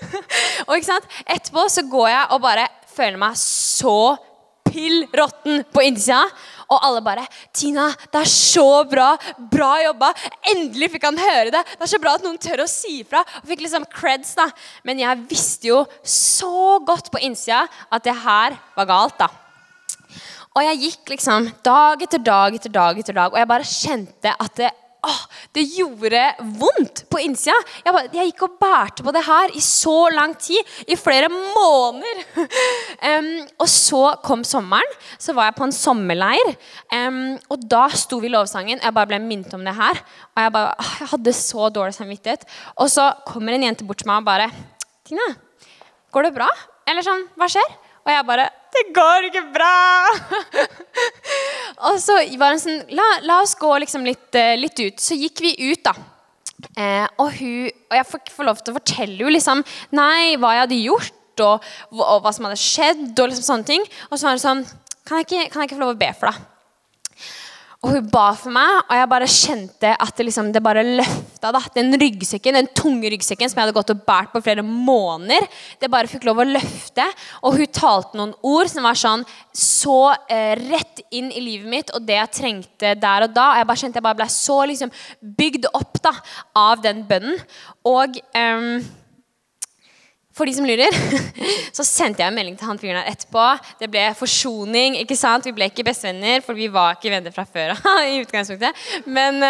og 0.68 0.74
ikke 0.78 0.92
sant? 0.92 1.20
etterpå 1.26 1.68
så 1.72 1.86
går 1.90 2.10
jeg 2.14 2.26
og 2.36 2.44
bare 2.48 2.68
føler 2.96 3.20
meg 3.22 3.38
så 3.40 4.00
pill 4.70 5.04
råtten 5.16 5.64
på 5.74 5.84
innsida. 5.88 6.24
Og 6.70 6.86
alle 6.86 7.02
bare 7.02 7.26
'Tina, 7.54 7.88
det 8.14 8.22
er 8.22 8.30
så 8.30 8.84
bra! 8.90 9.16
Bra 9.52 9.72
jobba! 9.82 10.12
Endelig 10.54 10.92
fikk 10.94 11.08
han 11.10 11.18
høre 11.18 11.50
det! 11.56 11.64
Det 11.66 11.86
er 11.86 11.92
så 11.94 12.02
bra 12.02 12.14
at 12.18 12.26
noen 12.26 12.38
tør 12.38 12.64
å 12.64 12.70
si 12.70 13.00
ifra!' 13.02 13.24
Og 13.42 13.50
fikk 13.50 13.66
liksom 13.66 13.88
creds, 13.90 14.36
da. 14.38 14.50
Men 14.86 15.02
jeg 15.02 15.26
visste 15.30 15.72
jo 15.72 15.84
så 16.04 16.78
godt 16.86 17.10
på 17.10 17.22
innsida 17.26 17.66
at 17.90 18.06
det 18.06 18.14
her 18.22 18.58
var 18.78 18.90
galt, 18.90 19.18
da. 19.18 19.30
Og 20.58 20.66
jeg 20.66 20.82
gikk 20.84 21.16
liksom 21.16 21.50
dag 21.66 22.02
etter 22.04 22.22
dag 22.22 22.56
etter 22.56 22.74
dag, 22.74 22.98
etter 23.00 23.18
dag, 23.18 23.34
og 23.34 23.40
jeg 23.40 23.50
bare 23.50 23.74
kjente 23.74 24.34
at 24.34 24.56
det 24.60 24.72
åh, 25.08 25.20
det 25.56 25.64
gjorde 25.78 26.22
vondt 26.60 27.04
på 27.12 27.22
innsida. 27.24 27.56
Jeg, 27.86 28.10
jeg, 28.14 28.32
gikk 28.32 28.44
og 28.48 28.58
bærte 28.62 29.06
på 29.06 29.14
det 29.16 29.24
her 29.26 29.54
i 29.56 29.62
så 29.64 29.96
lang 30.14 30.36
tid. 30.40 30.60
I 30.88 30.98
flere 31.00 31.30
måneder. 31.32 32.24
um, 33.10 33.30
og 33.64 33.70
så 33.72 34.04
kom 34.26 34.44
sommeren. 34.48 34.96
Så 35.22 35.36
var 35.38 35.50
jeg 35.50 35.58
på 35.60 35.68
en 35.68 35.76
sommerleir. 35.76 36.54
Um, 36.94 37.38
og 37.50 37.64
da 37.72 37.88
sto 37.96 38.22
vi 38.22 38.30
i 38.30 38.34
lovsangen. 38.34 38.82
Jeg 38.84 38.96
bare 38.96 39.12
ble 39.14 39.22
minnet 39.24 39.56
om 39.56 39.64
det 39.66 39.76
her. 39.78 40.02
Og 40.36 40.44
jeg, 40.44 40.56
bare, 40.58 40.74
åh, 40.80 40.96
jeg 41.04 41.14
hadde 41.14 41.36
så 41.42 41.70
dårlig 41.74 41.98
samvittighet. 41.98 42.48
Og 42.78 42.92
så 42.92 43.12
kommer 43.28 43.56
en 43.56 43.70
jente 43.70 43.88
bort 43.88 44.04
til 44.04 44.12
meg 44.12 44.24
og 44.24 44.30
bare 44.30 44.52
Tina, 45.10 45.26
går 46.14 46.28
det 46.28 46.36
bra? 46.36 46.46
Eller 46.90 47.02
sånn, 47.06 47.24
hva 47.40 47.48
skjer? 47.50 47.66
Og 48.06 48.12
jeg 48.14 48.26
bare 48.28 48.48
Det 48.74 48.84
går 48.96 49.28
ikke 49.30 49.44
bra! 49.54 49.76
og 51.90 51.98
så 52.02 52.20
var 52.40 52.54
det 52.54 52.62
sånn 52.64 52.84
la, 52.96 53.08
la, 53.26 53.40
oss 53.42 53.56
gå 53.60 53.72
liksom 53.84 54.06
litt, 54.06 54.30
eh, 54.38 54.56
litt, 54.60 54.78
ut. 54.78 55.02
Så 55.02 55.18
gikk 55.18 55.42
vi 55.42 55.56
ut, 55.72 55.82
da. 55.88 55.96
Eh, 56.76 57.08
og, 57.18 57.32
hun, 57.40 57.72
og 57.90 57.98
jeg 57.98 58.08
fikk 58.12 58.30
få 58.36 58.46
lov 58.46 58.62
til 58.62 58.74
å 58.74 58.78
fortelle 58.78 59.18
henne 59.18 59.34
liksom, 59.34 59.64
hva 59.96 60.54
jeg 60.54 60.64
hadde 60.66 60.80
gjort, 60.84 61.44
og, 61.46 61.66
og, 61.96 62.04
og 62.04 62.22
hva 62.26 62.36
som 62.36 62.46
hadde 62.46 62.62
skjedd. 62.62 63.10
Og 63.16 63.32
liksom 63.32 63.48
sånne 63.48 63.70
ting. 63.72 63.90
Og 64.12 64.16
så 64.16 64.30
var 64.30 64.38
det 64.38 64.46
sånn 64.46 64.64
kan 65.10 65.24
jeg, 65.24 65.26
ikke, 65.26 65.50
kan 65.50 65.64
jeg 65.64 65.72
ikke 65.72 65.80
få 65.80 65.86
lov 65.88 65.96
å 65.96 66.00
be 66.00 66.12
for 66.14 66.30
deg? 66.30 66.46
Og 67.80 67.94
hun 67.96 68.08
ba 68.12 68.28
for 68.38 68.54
meg, 68.54 68.82
og 68.84 68.98
jeg 69.00 69.10
bare 69.16 69.34
kjente 69.34 69.92
at 69.96 70.18
det, 70.18 70.26
liksom, 70.28 70.54
det 70.54 70.62
bare 70.62 70.86
løfta. 70.86 71.29
Da. 71.42 71.62
Den 71.76 71.94
ryggsekken, 72.00 72.58
den 72.60 72.70
tunge 72.76 73.12
ryggsekken 73.14 73.50
som 73.50 73.60
jeg 73.60 73.68
hadde 73.68 73.78
gått 73.78 73.94
og 73.94 74.04
båret 74.08 74.34
på 74.34 74.42
flere 74.44 74.66
måneder, 74.66 75.48
det 75.80 75.92
bare 75.92 76.10
fikk 76.12 76.28
lov 76.28 76.42
å 76.44 76.48
løfte. 76.48 77.06
Og 77.44 77.60
hun 77.60 77.74
talte 77.76 78.20
noen 78.20 78.36
ord 78.46 78.72
som 78.72 78.88
var 78.88 79.00
sånn 79.00 79.26
så 79.56 80.14
eh, 80.30 80.54
rett 80.60 81.04
inn 81.16 81.32
i 81.32 81.44
livet 81.44 81.72
mitt 81.72 81.94
og 81.96 82.06
det 82.08 82.18
jeg 82.20 82.36
trengte 82.40 82.94
der 83.00 83.28
og 83.28 83.36
da. 83.36 83.52
Og 83.54 83.62
jeg 83.62 83.70
bare 83.72 83.84
kjente 83.84 84.02
jeg 84.02 84.08
bare 84.10 84.22
ble 84.22 84.30
så 84.34 84.62
liksom, 84.70 84.94
bygd 85.40 85.70
opp 85.74 86.02
da, 86.04 86.16
av 86.60 86.84
den 86.86 87.04
bønnen. 87.10 87.40
Og 87.88 88.20
eh, 88.38 88.82
for 90.40 90.48
de 90.48 90.56
som 90.56 90.68
lurer, 90.68 90.96
så 91.78 91.84
sendte 91.84 92.24
jeg 92.24 92.32
en 92.32 92.38
melding 92.38 92.56
til 92.60 92.70
han 92.70 92.80
fyren 92.80 93.02
her 93.02 93.12
etterpå. 93.12 93.46
Det 93.82 93.90
ble 93.92 94.06
forsoning. 94.16 94.96
ikke 95.02 95.18
sant? 95.20 95.48
Vi 95.50 95.54
ble 95.56 95.68
ikke 95.68 95.84
bestevenner, 95.88 96.44
for 96.46 96.56
vi 96.56 96.70
var 96.72 96.96
ikke 96.96 97.12
venner 97.12 97.36
fra 97.36 97.44
før 97.44 97.76
i 98.12 98.22
utgangspunktet. 98.24 98.86
Men, 99.10 99.44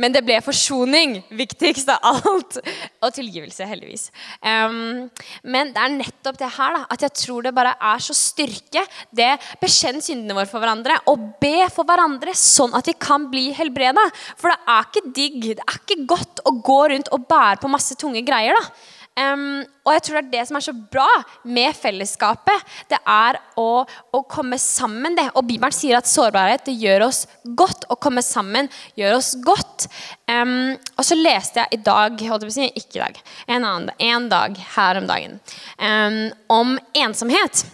men, 0.00 0.14
det 0.14 0.24
ble 0.26 0.40
forsoning. 0.44 1.20
Viktigst 1.38 1.92
av 1.94 2.10
alt. 2.10 2.58
Og 3.04 3.14
tilgivelse, 3.14 3.66
heldigvis. 3.68 4.08
Um, 4.42 5.06
men 5.46 5.72
det 5.74 5.84
er 5.84 5.94
nettopp 5.94 6.40
det 6.40 6.50
her 6.58 6.74
da, 6.74 6.82
at 6.90 7.06
jeg 7.06 7.14
tror 7.22 7.46
det 7.46 7.54
bare 7.54 7.76
er 7.92 8.02
så 8.02 8.16
styrke. 8.16 8.82
Det 9.14 9.30
bekjenn 9.62 10.02
syndene 10.02 10.36
våre 10.36 10.50
for 10.50 10.62
hverandre 10.62 10.98
og 11.10 11.30
be 11.42 11.68
for 11.72 11.86
hverandre, 11.88 12.34
sånn 12.34 12.74
at 12.78 12.90
vi 12.90 12.96
kan 12.98 13.28
bli 13.30 13.48
helbreda. 13.56 14.02
For 14.34 14.50
det 14.50 14.58
er 14.74 14.90
ikke 14.90 15.06
digg, 15.14 15.40
det 15.60 15.64
er 15.64 15.82
ikke 15.82 16.02
godt 16.10 16.46
å 16.48 16.56
gå 16.64 16.82
rundt 16.94 17.12
og 17.14 17.28
bære 17.30 17.62
på 17.62 17.70
masse 17.70 17.98
tunge 17.98 18.26
greier. 18.26 18.58
da. 18.58 18.96
Um, 19.18 19.64
og 19.82 19.94
jeg 19.96 20.02
tror 20.04 20.18
det 20.18 20.20
er 20.20 20.32
det 20.36 20.42
som 20.46 20.58
er 20.58 20.64
så 20.68 20.74
bra 20.92 21.06
med 21.48 21.74
fellesskapet. 21.74 22.66
Det 22.90 22.98
er 23.02 23.38
å, 23.58 23.82
å, 24.14 24.20
komme 24.30 24.58
sammen. 24.62 25.16
det. 25.18 25.26
Og 25.34 25.46
Bibelen 25.48 25.74
sier 25.74 25.98
at 25.98 26.10
sårbarhet 26.10 26.68
gjør 26.70 27.08
oss 27.08 27.24
godt. 27.58 27.88
Å 27.90 27.96
komme 27.98 28.22
sammen 28.22 28.68
gjør 28.98 29.16
oss 29.16 29.32
godt. 29.42 29.88
Um, 30.30 30.76
og 30.94 31.08
så 31.08 31.18
leste 31.18 31.64
jeg 31.64 31.78
i 31.78 31.82
dag, 31.88 32.20
holdt 32.28 32.46
jeg 32.46 32.52
på 32.52 32.54
å 32.54 32.58
si, 32.58 32.68
ikke 32.78 33.00
i 33.00 33.02
dag, 33.02 33.18
en, 33.48 33.64
annen, 33.64 33.90
en 33.98 34.28
dag 34.30 34.62
her 34.76 35.00
om 35.00 35.08
dagen, 35.10 35.40
um, 35.82 36.20
om 36.60 36.78
ensomhet. 36.94 37.64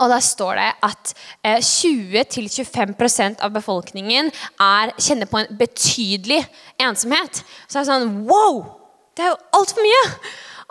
Og 0.00 0.08
da 0.10 0.18
står 0.24 0.56
det 0.58 0.68
at 0.88 1.10
eh, 1.44 1.60
20-25% 1.60 3.42
av 3.44 3.52
befolkningen 3.54 4.30
er, 4.56 4.94
kjenner 4.96 5.28
på 5.30 5.42
en 5.42 5.58
betydelig 5.58 6.40
ensomhet. 6.80 7.42
Så 7.66 7.76
det 7.76 7.82
er 7.84 7.90
sånn 7.92 8.16
Wow! 8.30 8.64
Det 9.12 9.26
er 9.26 9.34
jo 9.34 9.38
altfor 9.60 9.84
mye! 9.84 10.02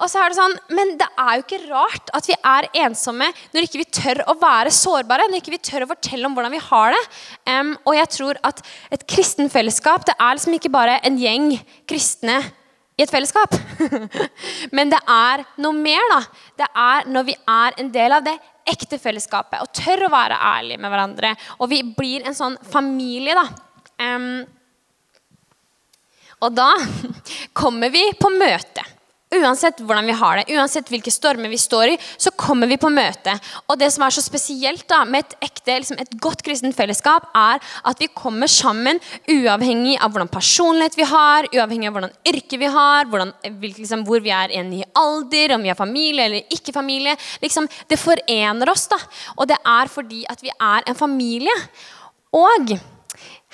Og 0.02 0.10
så 0.10 0.22
er 0.22 0.32
det 0.32 0.38
sånn, 0.40 0.56
Men 0.74 0.96
det 1.00 1.08
er 1.20 1.36
jo 1.38 1.44
ikke 1.46 1.60
rart 1.70 2.12
at 2.18 2.28
vi 2.30 2.38
er 2.38 2.70
ensomme 2.86 3.28
når 3.54 3.68
ikke 3.68 3.82
vi 3.84 3.90
tør 3.94 4.24
å 4.32 4.38
være 4.42 4.74
sårbare. 4.74 5.28
Når 5.30 5.42
ikke 5.42 5.54
vi 5.54 5.62
tør 5.62 5.86
å 5.86 5.92
fortelle 5.92 6.28
om 6.28 6.38
hvordan 6.38 6.54
vi 6.56 6.64
har 6.70 6.96
det. 6.96 7.02
Um, 7.50 7.76
og 7.86 7.98
jeg 7.98 8.14
tror 8.18 8.40
at 8.48 8.64
et 8.94 9.06
kristen 9.10 9.52
fellesskap 9.54 10.08
det 10.10 10.18
er 10.18 10.38
liksom 10.38 10.58
ikke 10.58 10.74
bare 10.74 10.98
en 11.06 11.20
gjeng 11.22 11.54
kristne 11.90 12.40
i 12.98 13.06
et 13.06 13.14
fellesskap. 13.14 13.54
Men 14.76 14.92
det 14.94 15.02
er 15.10 15.46
noe 15.62 15.78
mer. 15.78 16.02
da. 16.14 16.22
Det 16.64 16.72
er 16.86 17.12
når 17.12 17.28
vi 17.30 17.38
er 17.56 17.78
en 17.84 17.92
del 17.94 18.18
av 18.18 18.26
det 18.26 18.38
ekte 18.72 19.00
fellesskapet 19.02 19.62
og 19.64 19.72
tør 19.74 20.06
å 20.06 20.14
være 20.14 20.38
ærlige 20.52 20.82
med 20.82 20.94
hverandre. 20.94 21.36
Og 21.60 21.70
vi 21.72 21.84
blir 21.98 22.26
en 22.26 22.38
sånn 22.38 22.58
familie. 22.74 23.38
da. 23.38 23.46
Um, 24.02 24.42
og 26.42 26.58
da 26.58 26.72
kommer 27.62 27.94
vi 27.94 28.08
på 28.18 28.34
møte. 28.34 28.86
Uansett 29.32 29.80
hvordan 29.80 30.10
vi 30.10 30.15
har 30.20 30.41
det, 30.41 30.58
uansett 30.58 30.89
hvilke 30.91 31.12
stormer 31.13 31.48
vi 31.48 31.60
står 31.60 31.94
i, 31.94 31.98
så 32.20 32.34
kommer 32.36 32.67
vi 32.67 32.76
på 32.82 32.89
møte. 32.91 33.32
Og 33.72 33.78
det 33.80 33.88
som 33.96 34.04
er 34.04 34.12
så 34.12 34.24
spesielt 34.24 34.84
da, 34.91 35.06
med 35.08 35.24
et 35.24 35.48
ekte, 35.48 35.78
liksom 35.78 36.02
et 36.04 36.17
godt 36.20 36.44
kristent 36.44 36.76
fellesskap, 36.76 37.30
er 37.38 37.63
at 37.88 38.04
vi 38.04 38.10
kommer 38.12 38.52
sammen 38.52 39.00
uavhengig 39.32 39.96
av 40.04 40.12
hvordan 40.12 40.32
personlighet 40.32 41.00
vi 41.00 41.08
har, 41.08 41.48
uavhengig 41.54 41.88
av 41.88 41.96
hvordan 41.96 42.15
yrke 42.34 42.60
vi 42.60 42.72
har, 42.76 43.08
hvordan, 43.08 43.32
liksom, 43.63 44.04
hvor 44.08 44.20
vi 44.26 44.36
er 44.36 44.52
i 44.52 44.84
alder, 45.00 45.56
om 45.56 45.63
vi 45.63 45.72
har 45.72 45.80
familie 45.80 46.28
eller 46.28 46.56
ikke 46.58 46.76
familie. 46.76 47.15
Liksom, 47.39 47.72
det 47.88 48.02
forener 48.04 48.74
oss, 48.74 48.89
da. 48.91 49.00
Og 49.39 49.48
det 49.48 49.62
er 49.63 49.91
fordi 49.96 50.26
at 50.28 50.44
vi 50.44 50.52
er 50.52 50.91
en 50.91 51.00
familie. 51.00 51.56
Og 52.36 52.76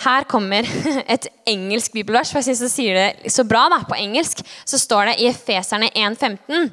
her 0.05 0.23
kommer 0.29 0.67
et 1.15 1.27
engelsk 1.45 1.93
bibelvers, 1.93 2.31
for 2.31 2.37
jeg 2.37 2.43
synes 2.43 2.59
det 2.59 2.71
sier 2.71 2.97
det 2.97 3.31
så 3.33 3.43
bra 3.43 3.67
da, 3.73 3.81
på 3.89 3.97
engelsk. 3.97 4.43
Så 4.65 4.77
står 4.77 5.11
det 5.11 5.15
i 5.19 5.31
Efeserne 5.31 5.89
1,15 5.95 6.69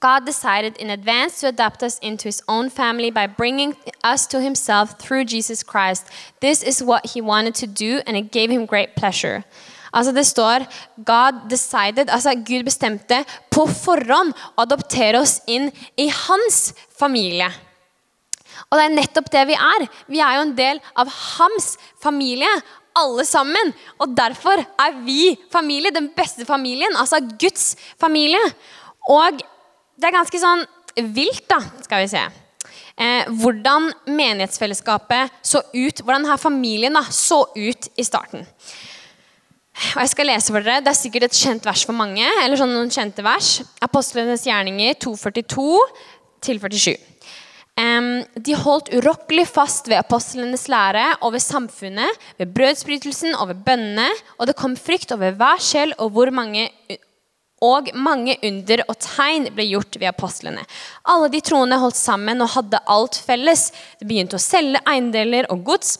God 0.00 0.26
decided 0.26 0.76
in 0.78 0.90
advance 0.90 1.40
to 1.40 1.46
adapt 1.46 1.82
us 1.82 1.98
into 2.02 2.28
his 2.28 2.42
own 2.46 2.70
family 2.70 3.10
by 3.10 3.26
bringing 3.26 3.74
us 4.12 4.26
to 4.26 4.38
himself 4.38 4.98
through 4.98 5.24
Jesus 5.24 5.62
Christ. 5.62 6.04
This 6.40 6.62
is 6.62 6.82
what 6.82 7.12
he 7.14 7.22
wanted 7.22 7.54
to 7.54 7.66
do, 7.66 8.02
and 8.06 8.16
it 8.16 8.30
gave 8.30 8.50
him 8.50 8.66
great 8.66 8.94
pleasure. 8.96 9.42
Altså 9.92 10.12
Det 10.12 10.26
står 10.26 10.66
God 11.04 11.50
decided, 11.50 12.10
altså 12.10 12.34
Gud 12.34 12.64
bestemte 12.64 13.24
på 13.50 13.66
forhånd 13.66 14.32
å 14.56 14.62
adoptere 14.66 15.20
oss 15.20 15.40
inn 15.46 15.70
i 15.96 16.08
hans 16.08 16.74
familie. 16.98 17.48
Og 18.70 18.78
det 18.78 18.84
er 18.86 18.96
nettopp 18.96 19.30
det 19.32 19.44
vi 19.50 19.58
er. 19.58 19.86
Vi 20.10 20.22
er 20.22 20.38
jo 20.38 20.46
en 20.46 20.56
del 20.58 20.80
av 21.00 21.10
hans 21.10 21.74
familie. 22.02 22.50
Alle 22.94 23.24
sammen. 23.26 23.72
Og 23.98 24.12
derfor 24.14 24.60
er 24.62 25.00
vi 25.02 25.34
familie, 25.50 25.90
den 25.90 26.12
beste 26.14 26.46
familien. 26.46 26.94
Altså 26.96 27.18
Guds 27.40 27.72
familie. 28.00 28.40
Og 29.10 29.42
det 29.98 30.08
er 30.08 30.14
ganske 30.14 30.40
sånn 30.40 30.64
vilt, 31.14 31.46
da, 31.50 31.58
skal 31.82 32.04
vi 32.04 32.10
se. 32.12 32.22
Eh, 32.94 33.30
hvordan 33.42 33.90
menighetsfellesskapet 34.06 35.32
så 35.42 35.64
ut, 35.74 36.02
hvordan 36.04 36.22
denne 36.22 36.38
familien 36.38 36.94
da, 36.94 37.02
så 37.10 37.42
ut 37.50 37.88
i 37.98 38.06
starten. 38.06 38.46
Og 39.94 40.04
jeg 40.04 40.12
skal 40.12 40.28
lese 40.30 40.52
for 40.54 40.62
dere, 40.62 40.80
Det 40.80 40.92
er 40.92 40.98
sikkert 40.98 41.24
et 41.24 41.34
kjent 41.34 41.64
vers 41.66 41.84
for 41.84 41.92
mange. 41.92 42.26
eller 42.42 42.56
sånn 42.56 42.70
noen 42.70 42.90
kjente 42.90 43.22
vers. 43.22 43.62
Apostlenes 43.82 44.46
gjerninger 44.46 44.94
242 44.94 45.80
til 46.40 46.60
47. 46.60 46.96
De 47.74 48.54
holdt 48.54 48.92
urokkelig 48.94 49.48
fast 49.50 49.88
ved 49.90 49.98
apostlenes 49.98 50.68
lære 50.70 51.16
og 51.20 51.32
ved 51.34 51.42
samfunnet, 51.42 52.20
ved 52.38 52.52
brødsbrytelsen 52.54 53.34
og 53.34 53.50
ved 53.50 53.64
bønnene, 53.66 54.06
og 54.38 54.46
det 54.46 54.54
kom 54.58 54.76
frykt 54.78 55.12
over 55.16 55.34
hver 55.34 55.58
sjel 55.58 55.94
og 55.98 56.14
hvor 56.14 56.30
mange 56.30 56.68
og 57.64 57.88
mange 57.96 58.36
under 58.44 58.82
og 58.90 58.98
tegn 59.00 59.48
ble 59.56 59.64
gjort 59.70 59.96
ved 59.96 60.10
apostlene. 60.10 60.64
Alle 61.08 61.30
de 61.32 61.40
troende 61.40 61.78
holdt 61.80 61.96
sammen 61.96 62.42
og 62.44 62.52
hadde 62.58 62.82
alt 62.92 63.16
felles. 63.24 63.70
De 64.00 64.08
begynte 64.08 64.36
å 64.36 64.42
selge 64.42 64.82
eiendeler 64.90 65.48
og 65.52 65.64
gods 65.64 65.96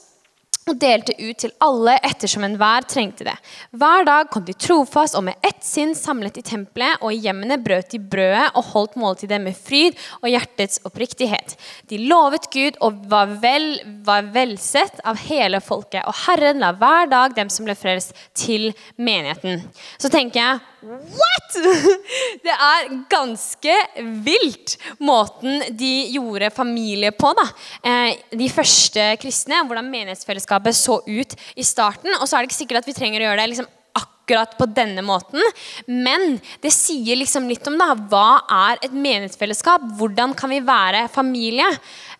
og 0.71 0.79
delte 0.81 1.15
ut 1.19 1.39
til 1.43 1.53
alle 1.65 1.97
ettersom 2.07 2.45
enhver 2.47 2.87
trengte 2.89 3.27
det. 3.27 3.35
Hver 3.77 4.07
dag 4.09 4.31
kom 4.33 4.47
de 4.47 4.55
trofast 4.57 5.17
og 5.19 5.27
med 5.29 5.39
ett 5.45 5.63
sinn 5.65 5.95
samlet 5.99 6.39
i 6.41 6.45
tempelet, 6.47 7.03
og 7.03 7.13
i 7.13 7.21
hjemmene 7.25 7.59
brøt 7.63 7.93
de 7.93 8.01
brødet 8.01 8.51
og 8.55 8.71
holdt 8.73 8.99
måltidet 9.01 9.41
med 9.45 9.57
fryd 9.57 9.99
og 10.23 10.31
hjertets 10.33 10.81
oppriktighet. 10.89 11.57
De 11.93 12.01
lovet 12.09 12.49
Gud 12.55 12.79
og 12.85 13.05
var, 13.13 13.37
vel, 13.43 13.77
var 14.07 14.31
velsett 14.35 15.03
av 15.05 15.21
hele 15.29 15.61
folket, 15.65 16.05
og 16.09 16.17
Herren 16.25 16.63
la 16.63 16.73
hver 16.79 17.11
dag 17.13 17.37
dem 17.37 17.53
som 17.53 17.69
ble 17.69 17.77
frelst, 17.79 18.15
til 18.35 18.71
menigheten. 18.97 19.61
Så 20.01 20.11
tenker 20.13 20.41
jeg 20.41 20.63
What?! 20.85 21.55
Det 22.45 22.53
er 22.53 22.91
ganske 23.09 23.77
vilt 24.25 24.75
måten 25.01 25.63
de 25.79 25.93
gjorde 26.13 26.51
familie 26.55 27.13
på. 27.17 27.31
da. 27.39 27.47
Eh, 27.87 28.19
de 28.37 28.51
første 28.53 29.07
kristne, 29.23 29.63
hvordan 29.65 29.89
menighetsfellesskapet 29.93 30.77
så 30.77 30.99
ut 31.07 31.37
i 31.57 31.65
starten. 31.65 32.13
Og 32.19 32.29
så 32.29 32.37
er 32.37 32.45
det 32.45 32.51
ikke 32.51 32.61
sikkert 32.61 32.83
at 32.83 32.91
vi 32.91 32.97
trenger 32.97 33.23
å 33.23 33.29
gjøre 33.29 33.41
det 33.41 33.51
liksom 33.55 33.71
akkurat 33.95 34.57
på 34.59 34.69
denne 34.77 35.05
måten. 35.07 35.41
Men 35.89 36.39
det 36.65 36.73
sier 36.75 37.21
liksom 37.21 37.49
litt 37.49 37.67
om 37.71 37.79
da, 37.81 37.93
hva 37.95 38.29
er 38.69 38.85
et 38.85 38.95
menighetsfellesskap. 38.95 39.85
Hvordan 39.99 40.37
kan 40.37 40.53
vi 40.53 40.63
være 40.65 41.07
familie? 41.13 41.69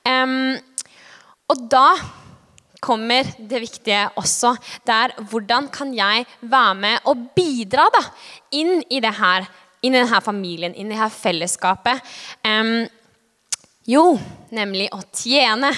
Um, 0.09 0.55
og 1.53 1.67
da 1.73 1.89
kommer 2.85 3.29
det 3.39 3.63
viktige 3.65 4.05
også. 4.21 4.55
Det 4.85 4.95
er 4.95 5.15
hvordan 5.31 5.71
kan 5.73 5.95
jeg 5.97 6.27
være 6.41 6.75
med 6.79 7.09
og 7.11 7.31
bidra 7.37 7.89
da, 7.95 8.03
inn 8.61 8.83
i 8.91 9.01
det 9.05 9.15
her, 9.19 9.49
inn 9.85 9.97
i 9.97 10.03
denne 10.03 10.21
familien, 10.25 10.77
inn 10.77 10.93
i 10.93 10.99
dette 10.99 11.13
fellesskapet. 11.17 12.05
Um, 12.45 12.85
jo, 13.85 14.15
nemlig 14.55 14.87
å 14.97 15.01
tjene. 15.13 15.69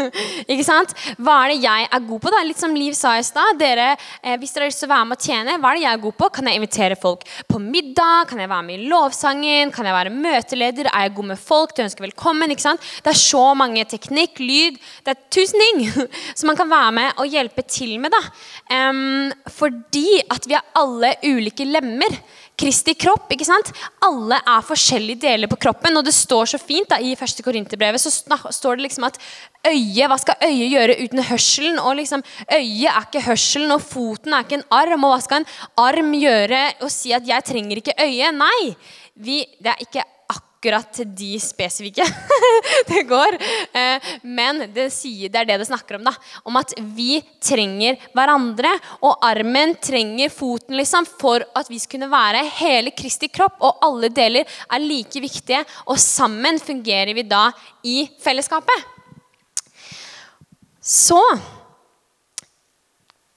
ikke 0.50 0.64
sant? 0.66 0.90
Hva 1.22 1.36
er 1.44 1.52
det 1.52 1.58
jeg 1.62 1.86
er 1.94 2.04
god 2.08 2.22
på? 2.24 2.32
da? 2.34 2.40
Litt 2.42 2.58
som 2.58 2.74
Liv 2.74 2.96
sa 2.98 3.12
i 3.14 3.22
stad. 3.22 3.62
Eh, 3.62 4.34
hvis 4.40 4.54
dere 4.54 4.66
har 4.66 4.72
lyst 4.72 4.82
til 4.82 4.88
å 4.88 4.92
være 4.92 5.06
med 5.06 5.20
å 5.20 5.26
tjene, 5.28 5.54
hva 5.62 5.70
er 5.70 5.78
det 5.78 5.84
jeg 5.84 5.92
er 5.92 6.02
god 6.02 6.16
på? 6.18 6.28
Kan 6.34 6.50
jeg 6.50 6.58
invitere 6.58 6.98
folk 6.98 7.22
på 7.46 7.60
middag? 7.62 8.26
Kan 8.32 8.42
jeg 8.42 8.50
være 8.50 8.66
med 8.66 8.80
i 8.80 8.90
lovsangen? 8.90 9.70
Kan 9.74 9.86
jeg 9.86 9.94
være 9.94 10.14
møteleder? 10.16 10.90
Er 10.90 11.06
jeg 11.06 11.14
god 11.20 11.30
med 11.30 11.42
folk 11.42 11.76
Du 11.76 11.84
ønsker 11.84 12.06
velkommen? 12.08 12.50
ikke 12.50 12.66
sant? 12.66 12.90
Det 13.04 13.14
er 13.14 13.22
så 13.22 13.44
mange 13.58 13.86
teknikk, 13.86 14.42
lyd 14.42 14.82
Det 15.06 15.14
er 15.14 15.22
tusen 15.30 15.62
ting 15.62 15.84
som 16.38 16.50
man 16.50 16.58
kan 16.58 16.70
være 16.72 16.96
med 16.98 17.22
og 17.22 17.30
hjelpe 17.30 17.62
til 17.68 17.94
med. 18.02 18.10
da. 18.10 18.22
Um, 18.90 19.30
fordi 19.54 20.18
at 20.26 20.50
vi 20.50 20.58
er 20.58 20.66
alle 20.82 21.14
ulike 21.30 21.68
lemmer. 21.68 22.18
Kristi 22.58 22.94
kropp. 22.94 23.30
ikke 23.32 23.46
sant? 23.48 23.70
Alle 24.04 24.36
er 24.38 24.66
forskjellige 24.66 25.22
deler 25.24 25.50
på 25.50 25.58
kroppen. 25.64 25.96
Og 25.96 26.04
det 26.04 26.14
står 26.14 26.52
så 26.52 26.60
fint 26.60 26.88
da, 26.90 26.98
i 27.00 27.14
1. 27.16 27.42
Korinterbrevet 27.44 28.02
så 28.02 28.12
står 28.12 28.78
det 28.78 28.86
liksom 28.86 29.08
at 29.08 29.18
øyet, 29.66 30.06
hva 30.10 30.18
skal 30.20 30.44
øyet 30.44 30.72
gjøre 30.74 30.98
uten 31.00 31.24
hørselen? 31.30 31.80
Og 31.82 31.96
liksom, 32.02 32.24
Øyet 32.52 32.90
er 32.92 33.06
ikke 33.06 33.26
hørselen, 33.26 33.72
og 33.74 33.82
foten 33.82 34.34
er 34.34 34.44
ikke 34.44 34.60
en 34.60 34.68
arm. 34.70 35.04
Og 35.04 35.14
hva 35.14 35.20
skal 35.24 35.42
en 35.42 35.52
arm 35.80 36.12
gjøre 36.18 36.64
og 36.82 36.90
si 36.92 37.12
at 37.12 37.26
'jeg 37.26 37.44
trenger 37.44 37.76
ikke 37.76 37.98
øye'? 37.98 38.34
Nei! 38.36 38.76
Vi, 39.14 39.44
det 39.60 39.72
er 39.74 39.80
ikke 39.80 40.04
akkurat 40.62 40.92
til 40.94 41.08
de 41.10 41.40
spesifikke. 41.42 42.04
det 42.90 43.02
går. 43.10 43.34
Eh, 43.74 44.12
men 44.22 44.62
det, 44.70 44.92
sier, 44.94 45.26
det 45.26 45.40
er 45.40 45.48
det 45.48 45.56
det 45.58 45.66
snakker 45.66 45.98
om. 45.98 46.04
da, 46.06 46.12
Om 46.46 46.58
at 46.60 46.74
vi 46.94 47.18
trenger 47.42 47.98
hverandre. 48.14 48.70
Og 49.02 49.18
armen 49.26 49.74
trenger 49.82 50.30
foten 50.30 50.78
liksom, 50.78 51.08
for 51.18 51.42
at 51.58 51.70
vi 51.70 51.80
skal 51.82 51.98
kunne 51.98 52.12
være 52.12 52.44
hele 52.60 52.94
Kristi 52.94 53.26
kropp. 53.26 53.58
Og 53.58 53.82
alle 53.82 54.12
deler 54.14 54.46
er 54.46 54.84
like 54.86 55.18
viktige, 55.22 55.64
og 55.90 55.98
sammen 55.98 56.62
fungerer 56.62 57.10
vi 57.14 57.26
da 57.26 57.48
i 57.82 58.06
fellesskapet. 58.22 58.86
Så 60.82 61.18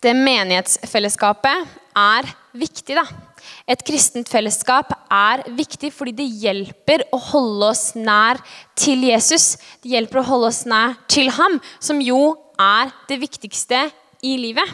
det 0.06 0.14
menighetsfellesskapet 0.14 1.74
er 1.98 2.30
viktig, 2.54 3.02
da. 3.02 3.10
Et 3.68 3.84
kristent 3.88 4.30
fellesskap 4.32 4.94
er 5.12 5.46
viktig 5.58 5.92
fordi 5.96 6.16
det 6.22 6.30
hjelper 6.46 7.06
å 7.16 7.20
holde 7.32 7.72
oss 7.74 7.86
nær 7.98 8.42
til 8.78 9.06
Jesus. 9.08 9.56
Det 9.84 9.94
hjelper 9.96 10.22
å 10.22 10.28
holde 10.30 10.52
oss 10.54 10.64
nær 10.70 10.98
til 11.12 11.32
ham, 11.36 11.60
som 11.80 12.02
jo 12.04 12.36
er 12.62 12.94
det 13.10 13.20
viktigste 13.22 13.88
i 14.26 14.36
livet. 14.42 14.68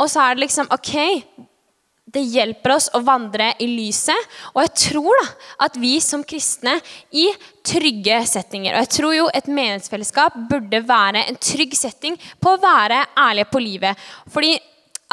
Og 0.00 0.10
så 0.10 0.24
er 0.24 0.34
det 0.34 0.46
liksom 0.46 0.70
OK, 0.74 0.94
det 2.14 2.22
hjelper 2.30 2.74
oss 2.76 2.86
å 2.94 3.00
vandre 3.04 3.50
i 3.62 3.66
lyset. 3.70 4.36
Og 4.54 4.62
jeg 4.62 4.72
tror 4.84 5.18
da 5.20 5.26
at 5.66 5.78
vi 5.80 5.96
som 6.02 6.22
kristne 6.26 6.76
i 7.14 7.26
trygge 7.64 8.20
settinger 8.28 8.74
Og 8.74 8.84
jeg 8.84 8.92
tror 8.98 9.14
jo 9.16 9.26
et 9.32 9.48
menighetsfellesskap 9.48 10.36
burde 10.50 10.82
være 10.86 11.24
en 11.28 11.38
trygg 11.40 11.74
setting 11.78 12.18
på 12.42 12.54
å 12.54 12.60
være 12.62 13.00
ærlige 13.18 13.50
på 13.50 13.62
livet. 13.62 14.06
Fordi 14.30 14.54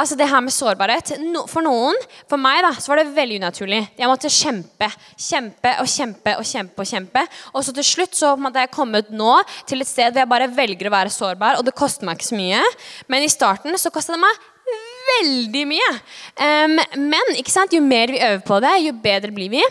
altså 0.01 0.17
det 0.19 0.27
her 0.29 0.41
med 0.43 0.53
sårbarhet 0.53 1.13
For 1.49 1.63
noen, 1.65 1.97
for 2.29 2.41
meg, 2.41 2.61
da, 2.65 2.73
så 2.77 2.91
var 2.91 3.01
det 3.01 3.15
veldig 3.15 3.39
unaturlig. 3.41 3.81
Jeg 3.99 4.09
måtte 4.09 4.31
kjempe. 4.33 4.89
Kjempe 5.15 5.75
og 5.81 5.89
kjempe 5.89 6.35
og 6.39 6.47
kjempe. 6.47 6.81
Og 6.81 6.91
kjempe. 6.91 7.25
Og 7.53 7.65
så 7.65 7.75
til 7.75 7.87
slutt 7.87 8.17
så 8.17 8.33
hadde 8.35 8.65
jeg 8.65 8.73
kommet 8.73 9.11
nå 9.13 9.33
til 9.69 9.83
et 9.83 9.89
sted 9.89 10.11
hvor 10.11 10.25
jeg 10.25 10.31
bare 10.33 10.49
velger 10.55 10.89
å 10.89 10.93
være 10.93 11.13
sårbar, 11.13 11.59
og 11.59 11.67
det 11.67 11.77
koster 11.77 12.07
meg 12.07 12.19
ikke 12.19 12.31
så 12.31 12.39
mye. 12.39 12.63
Men 13.11 13.25
i 13.25 13.31
starten 13.31 13.77
så 13.79 13.93
kosta 13.93 14.17
det 14.17 14.23
meg 14.23 14.50
veldig 15.11 15.63
mye. 15.69 15.89
Um, 16.41 16.77
men 17.11 17.35
jo 17.71 17.81
mer 17.83 18.11
vi 18.11 18.21
øver 18.21 18.41
på 18.45 18.59
det, 18.63 18.73
jo 18.85 18.93
bedre 19.03 19.31
blir 19.35 19.51
vi. 19.53 19.63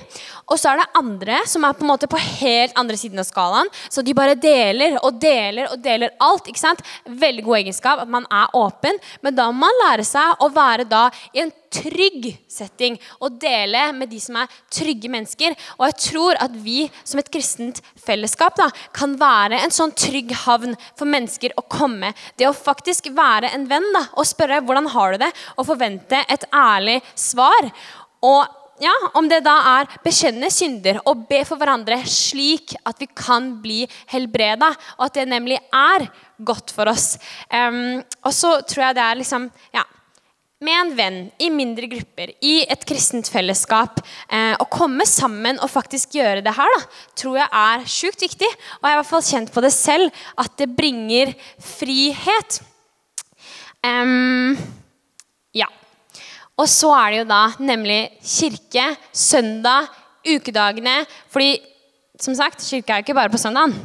Og 0.50 0.58
så 0.58 0.72
er 0.72 0.80
det 0.80 0.88
andre 0.98 1.40
som 1.46 1.64
er 1.64 1.76
på 1.76 1.84
en 1.84 1.90
måte 1.92 2.08
på 2.10 2.18
helt 2.18 2.76
andre 2.78 2.98
siden 2.98 3.22
av 3.22 3.28
skalaen. 3.28 3.70
Så 3.88 4.02
de 4.02 4.14
bare 4.16 4.38
deler 4.38 4.98
og 5.02 5.20
deler 5.22 5.70
og 5.70 5.82
deler 5.82 6.14
alt. 6.20 6.48
ikke 6.48 6.62
sant? 6.62 6.82
Veldig 7.06 7.46
god 7.46 7.60
egenskap 7.62 8.02
at 8.02 8.10
man 8.10 8.26
er 8.30 8.50
åpen, 8.58 8.98
men 9.22 9.36
da 9.36 9.50
må 9.50 9.66
man 9.66 9.82
lære 9.84 10.06
seg 10.08 10.40
å 10.40 10.48
være 10.52 10.86
da 10.88 11.08
i 11.36 11.42
en 11.44 11.52
trygg 11.70 12.28
setting 12.50 12.98
og 13.20 13.38
dele 13.42 13.86
med 13.96 14.10
de 14.10 14.20
som 14.22 14.40
er 14.40 14.50
trygge 14.72 15.10
mennesker. 15.12 15.56
Og 15.78 15.86
jeg 15.88 15.98
tror 16.06 16.40
at 16.42 16.54
vi 16.64 16.84
som 17.04 17.22
et 17.22 17.30
kristent 17.32 17.82
fellesskap 18.00 18.58
da, 18.58 18.68
kan 18.96 19.16
være 19.20 19.62
en 19.62 19.74
sånn 19.74 19.94
trygg 19.96 20.34
havn 20.44 20.76
for 20.98 21.08
mennesker 21.10 21.54
å 21.58 21.66
komme. 21.70 22.12
Det 22.36 22.48
å 22.48 22.56
faktisk 22.56 23.12
være 23.16 23.52
en 23.54 23.68
venn 23.70 23.86
da, 23.94 24.06
og 24.18 24.28
spørre 24.28 24.62
hvordan 24.64 24.90
har 24.94 25.14
du 25.14 25.24
det, 25.24 25.32
og 25.56 25.68
forvente 25.70 26.24
et 26.28 26.46
ærlig 26.54 27.00
svar. 27.18 27.70
Og 28.26 28.42
ja, 28.80 28.92
om 29.14 29.28
det 29.28 29.42
da 29.44 29.56
er 29.76 29.90
bekjenne 30.04 30.48
synder 30.52 31.02
og 31.04 31.26
be 31.28 31.42
for 31.44 31.60
hverandre 31.60 31.98
slik 32.08 32.72
at 32.88 33.00
vi 33.00 33.10
kan 33.12 33.52
bli 33.60 33.82
helbreda, 34.12 34.72
og 34.96 35.06
at 35.08 35.18
det 35.18 35.26
nemlig 35.28 35.60
er 35.68 36.06
godt 36.40 36.72
for 36.72 36.88
oss. 36.88 37.14
Um, 37.52 38.00
og 38.24 38.32
så 38.32 38.56
tror 38.64 38.86
jeg 38.86 38.96
det 38.96 39.04
er 39.04 39.20
liksom 39.20 39.50
ja, 39.76 39.84
med 40.60 40.76
en 40.76 40.90
venn, 40.92 41.20
i 41.40 41.48
mindre 41.48 41.88
grupper, 41.88 42.34
i 42.44 42.66
et 42.68 42.82
kristent 42.84 43.30
fellesskap. 43.32 44.02
Eh, 44.28 44.52
å 44.60 44.66
komme 44.68 45.06
sammen 45.08 45.56
og 45.64 45.72
faktisk 45.72 46.18
gjøre 46.18 46.42
det 46.44 46.52
her, 46.52 46.74
da, 46.74 46.82
tror 47.16 47.38
jeg 47.40 47.48
er 47.62 47.86
sjukt 47.88 48.24
viktig. 48.26 48.50
Og 48.76 48.84
jeg 48.84 48.90
har 48.90 48.98
i 48.98 49.00
hvert 49.00 49.08
fall 49.08 49.24
kjent 49.24 49.54
på 49.54 49.62
det 49.64 49.72
selv, 49.72 50.20
at 50.36 50.58
det 50.60 50.68
bringer 50.76 51.32
frihet. 51.64 52.60
Um, 53.80 54.52
ja. 55.56 55.70
Og 56.60 56.68
så 56.68 56.92
er 56.98 57.08
det 57.08 57.22
jo 57.22 57.30
da 57.32 57.42
nemlig 57.64 58.00
kirke, 58.20 58.90
søndag, 59.16 59.88
ukedagene. 60.28 60.98
Fordi 61.32 61.54
som 62.20 62.36
sagt, 62.36 62.60
kirke 62.60 62.92
er 62.92 63.00
jo 63.00 63.08
ikke 63.08 63.16
bare 63.16 63.32
på 63.32 63.40
søndagen. 63.40 63.78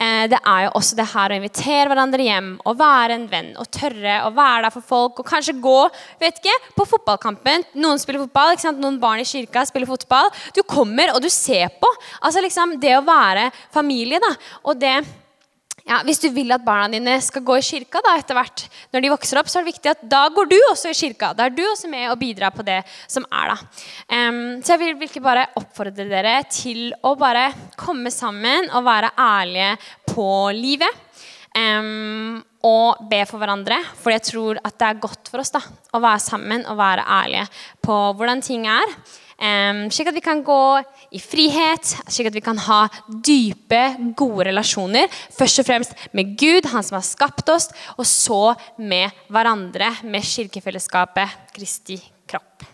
Eh, 0.00 0.26
det 0.32 0.38
er 0.40 0.64
jo 0.64 0.72
også 0.78 0.96
det 0.96 1.08
her 1.10 1.32
å 1.32 1.36
invitere 1.36 1.88
hverandre 1.90 2.24
hjem 2.24 2.50
og 2.64 2.78
være 2.80 3.18
en 3.18 3.26
venn. 3.28 3.50
Og 3.60 3.68
tørre 3.74 4.22
å 4.24 4.32
være 4.32 4.64
der 4.64 4.74
for 4.74 4.86
folk 4.86 5.20
og 5.20 5.28
kanskje 5.28 5.58
gå 5.60 5.78
vet 6.22 6.40
ikke, 6.40 6.56
på 6.76 6.86
fotballkampen. 6.88 7.66
Noen 7.80 8.00
spiller 8.00 8.24
fotball, 8.24 8.54
ikke 8.54 8.64
sant? 8.64 8.80
noen 8.80 9.00
barn 9.02 9.20
i 9.20 9.28
kirka 9.28 9.66
spiller 9.68 9.90
fotball. 9.90 10.30
Du 10.56 10.62
kommer 10.64 11.12
og 11.12 11.20
du 11.20 11.28
ser 11.32 11.68
på. 11.80 11.90
Altså 12.24 12.40
liksom 12.44 12.78
Det 12.80 12.94
å 12.96 13.04
være 13.04 13.50
familie, 13.74 14.20
da. 14.22 14.32
Og 14.64 14.78
det 14.80 14.96
ja, 15.90 15.98
Hvis 16.06 16.20
du 16.22 16.28
vil 16.30 16.52
at 16.54 16.62
barna 16.62 16.86
dine 16.92 17.16
skal 17.24 17.42
gå 17.42 17.56
i 17.58 17.64
kirka 17.66 17.98
da, 18.04 18.14
etter 18.20 18.36
hvert, 18.38 18.62
når 18.94 19.02
de 19.02 19.10
vokser 19.10 19.40
opp, 19.40 19.50
så 19.50 19.58
er 19.58 19.64
det 19.64 19.72
viktig 19.72 19.90
at 19.90 20.04
da 20.12 20.22
går 20.30 20.46
du 20.52 20.56
også 20.70 20.92
i 20.92 20.98
kirka. 20.98 21.32
Da 21.34 21.48
er 21.48 21.54
du 21.54 21.64
også 21.66 21.90
med 21.90 22.06
og 22.12 22.20
bidrar 22.20 22.54
på 22.54 22.62
det 22.66 22.78
som 23.10 23.26
er. 23.26 23.50
da. 23.50 23.56
Um, 24.14 24.60
så 24.62 24.76
jeg 24.76 24.82
vil 24.84 25.00
virkelig 25.00 25.24
bare 25.24 25.48
oppfordre 25.58 26.06
dere 26.06 26.36
til 26.46 26.92
å 27.02 27.16
bare 27.18 27.48
komme 27.80 28.12
sammen 28.14 28.70
og 28.70 28.86
være 28.86 29.10
ærlige 29.18 29.72
på 30.12 30.30
livet. 30.54 31.06
Um, 31.58 32.38
og 32.62 33.00
be 33.10 33.24
for 33.26 33.40
hverandre, 33.40 33.80
for 33.98 34.14
jeg 34.14 34.22
tror 34.28 34.60
at 34.62 34.76
det 34.78 34.86
er 34.86 35.02
godt 35.02 35.30
for 35.32 35.42
oss 35.42 35.50
da, 35.50 35.62
å 35.96 35.98
være 35.98 36.22
sammen 36.22 36.62
og 36.70 36.78
være 36.78 37.06
ærlige 37.18 37.48
på 37.82 37.96
hvordan 38.14 38.44
ting 38.44 38.68
er. 38.70 38.94
Slik 39.40 40.10
at 40.10 40.16
vi 40.16 40.20
kan 40.24 40.42
gå 40.44 40.62
i 41.16 41.20
frihet, 41.22 41.94
slik 42.12 42.28
at 42.28 42.36
vi 42.36 42.42
kan 42.44 42.58
ha 42.66 42.82
dype, 43.08 43.80
gode 44.18 44.50
relasjoner. 44.50 45.08
Først 45.32 45.62
og 45.62 45.68
fremst 45.70 45.94
med 46.12 46.36
Gud, 46.36 46.68
Han 46.68 46.84
som 46.84 46.98
har 46.98 47.06
skapt 47.06 47.48
oss, 47.48 47.70
og 47.96 48.04
så 48.04 48.54
med 48.76 49.10
hverandre, 49.32 49.94
med 50.04 50.22
kirkefellesskapet 50.22 51.54
Kristi 51.56 51.96
kropp. 52.28 52.68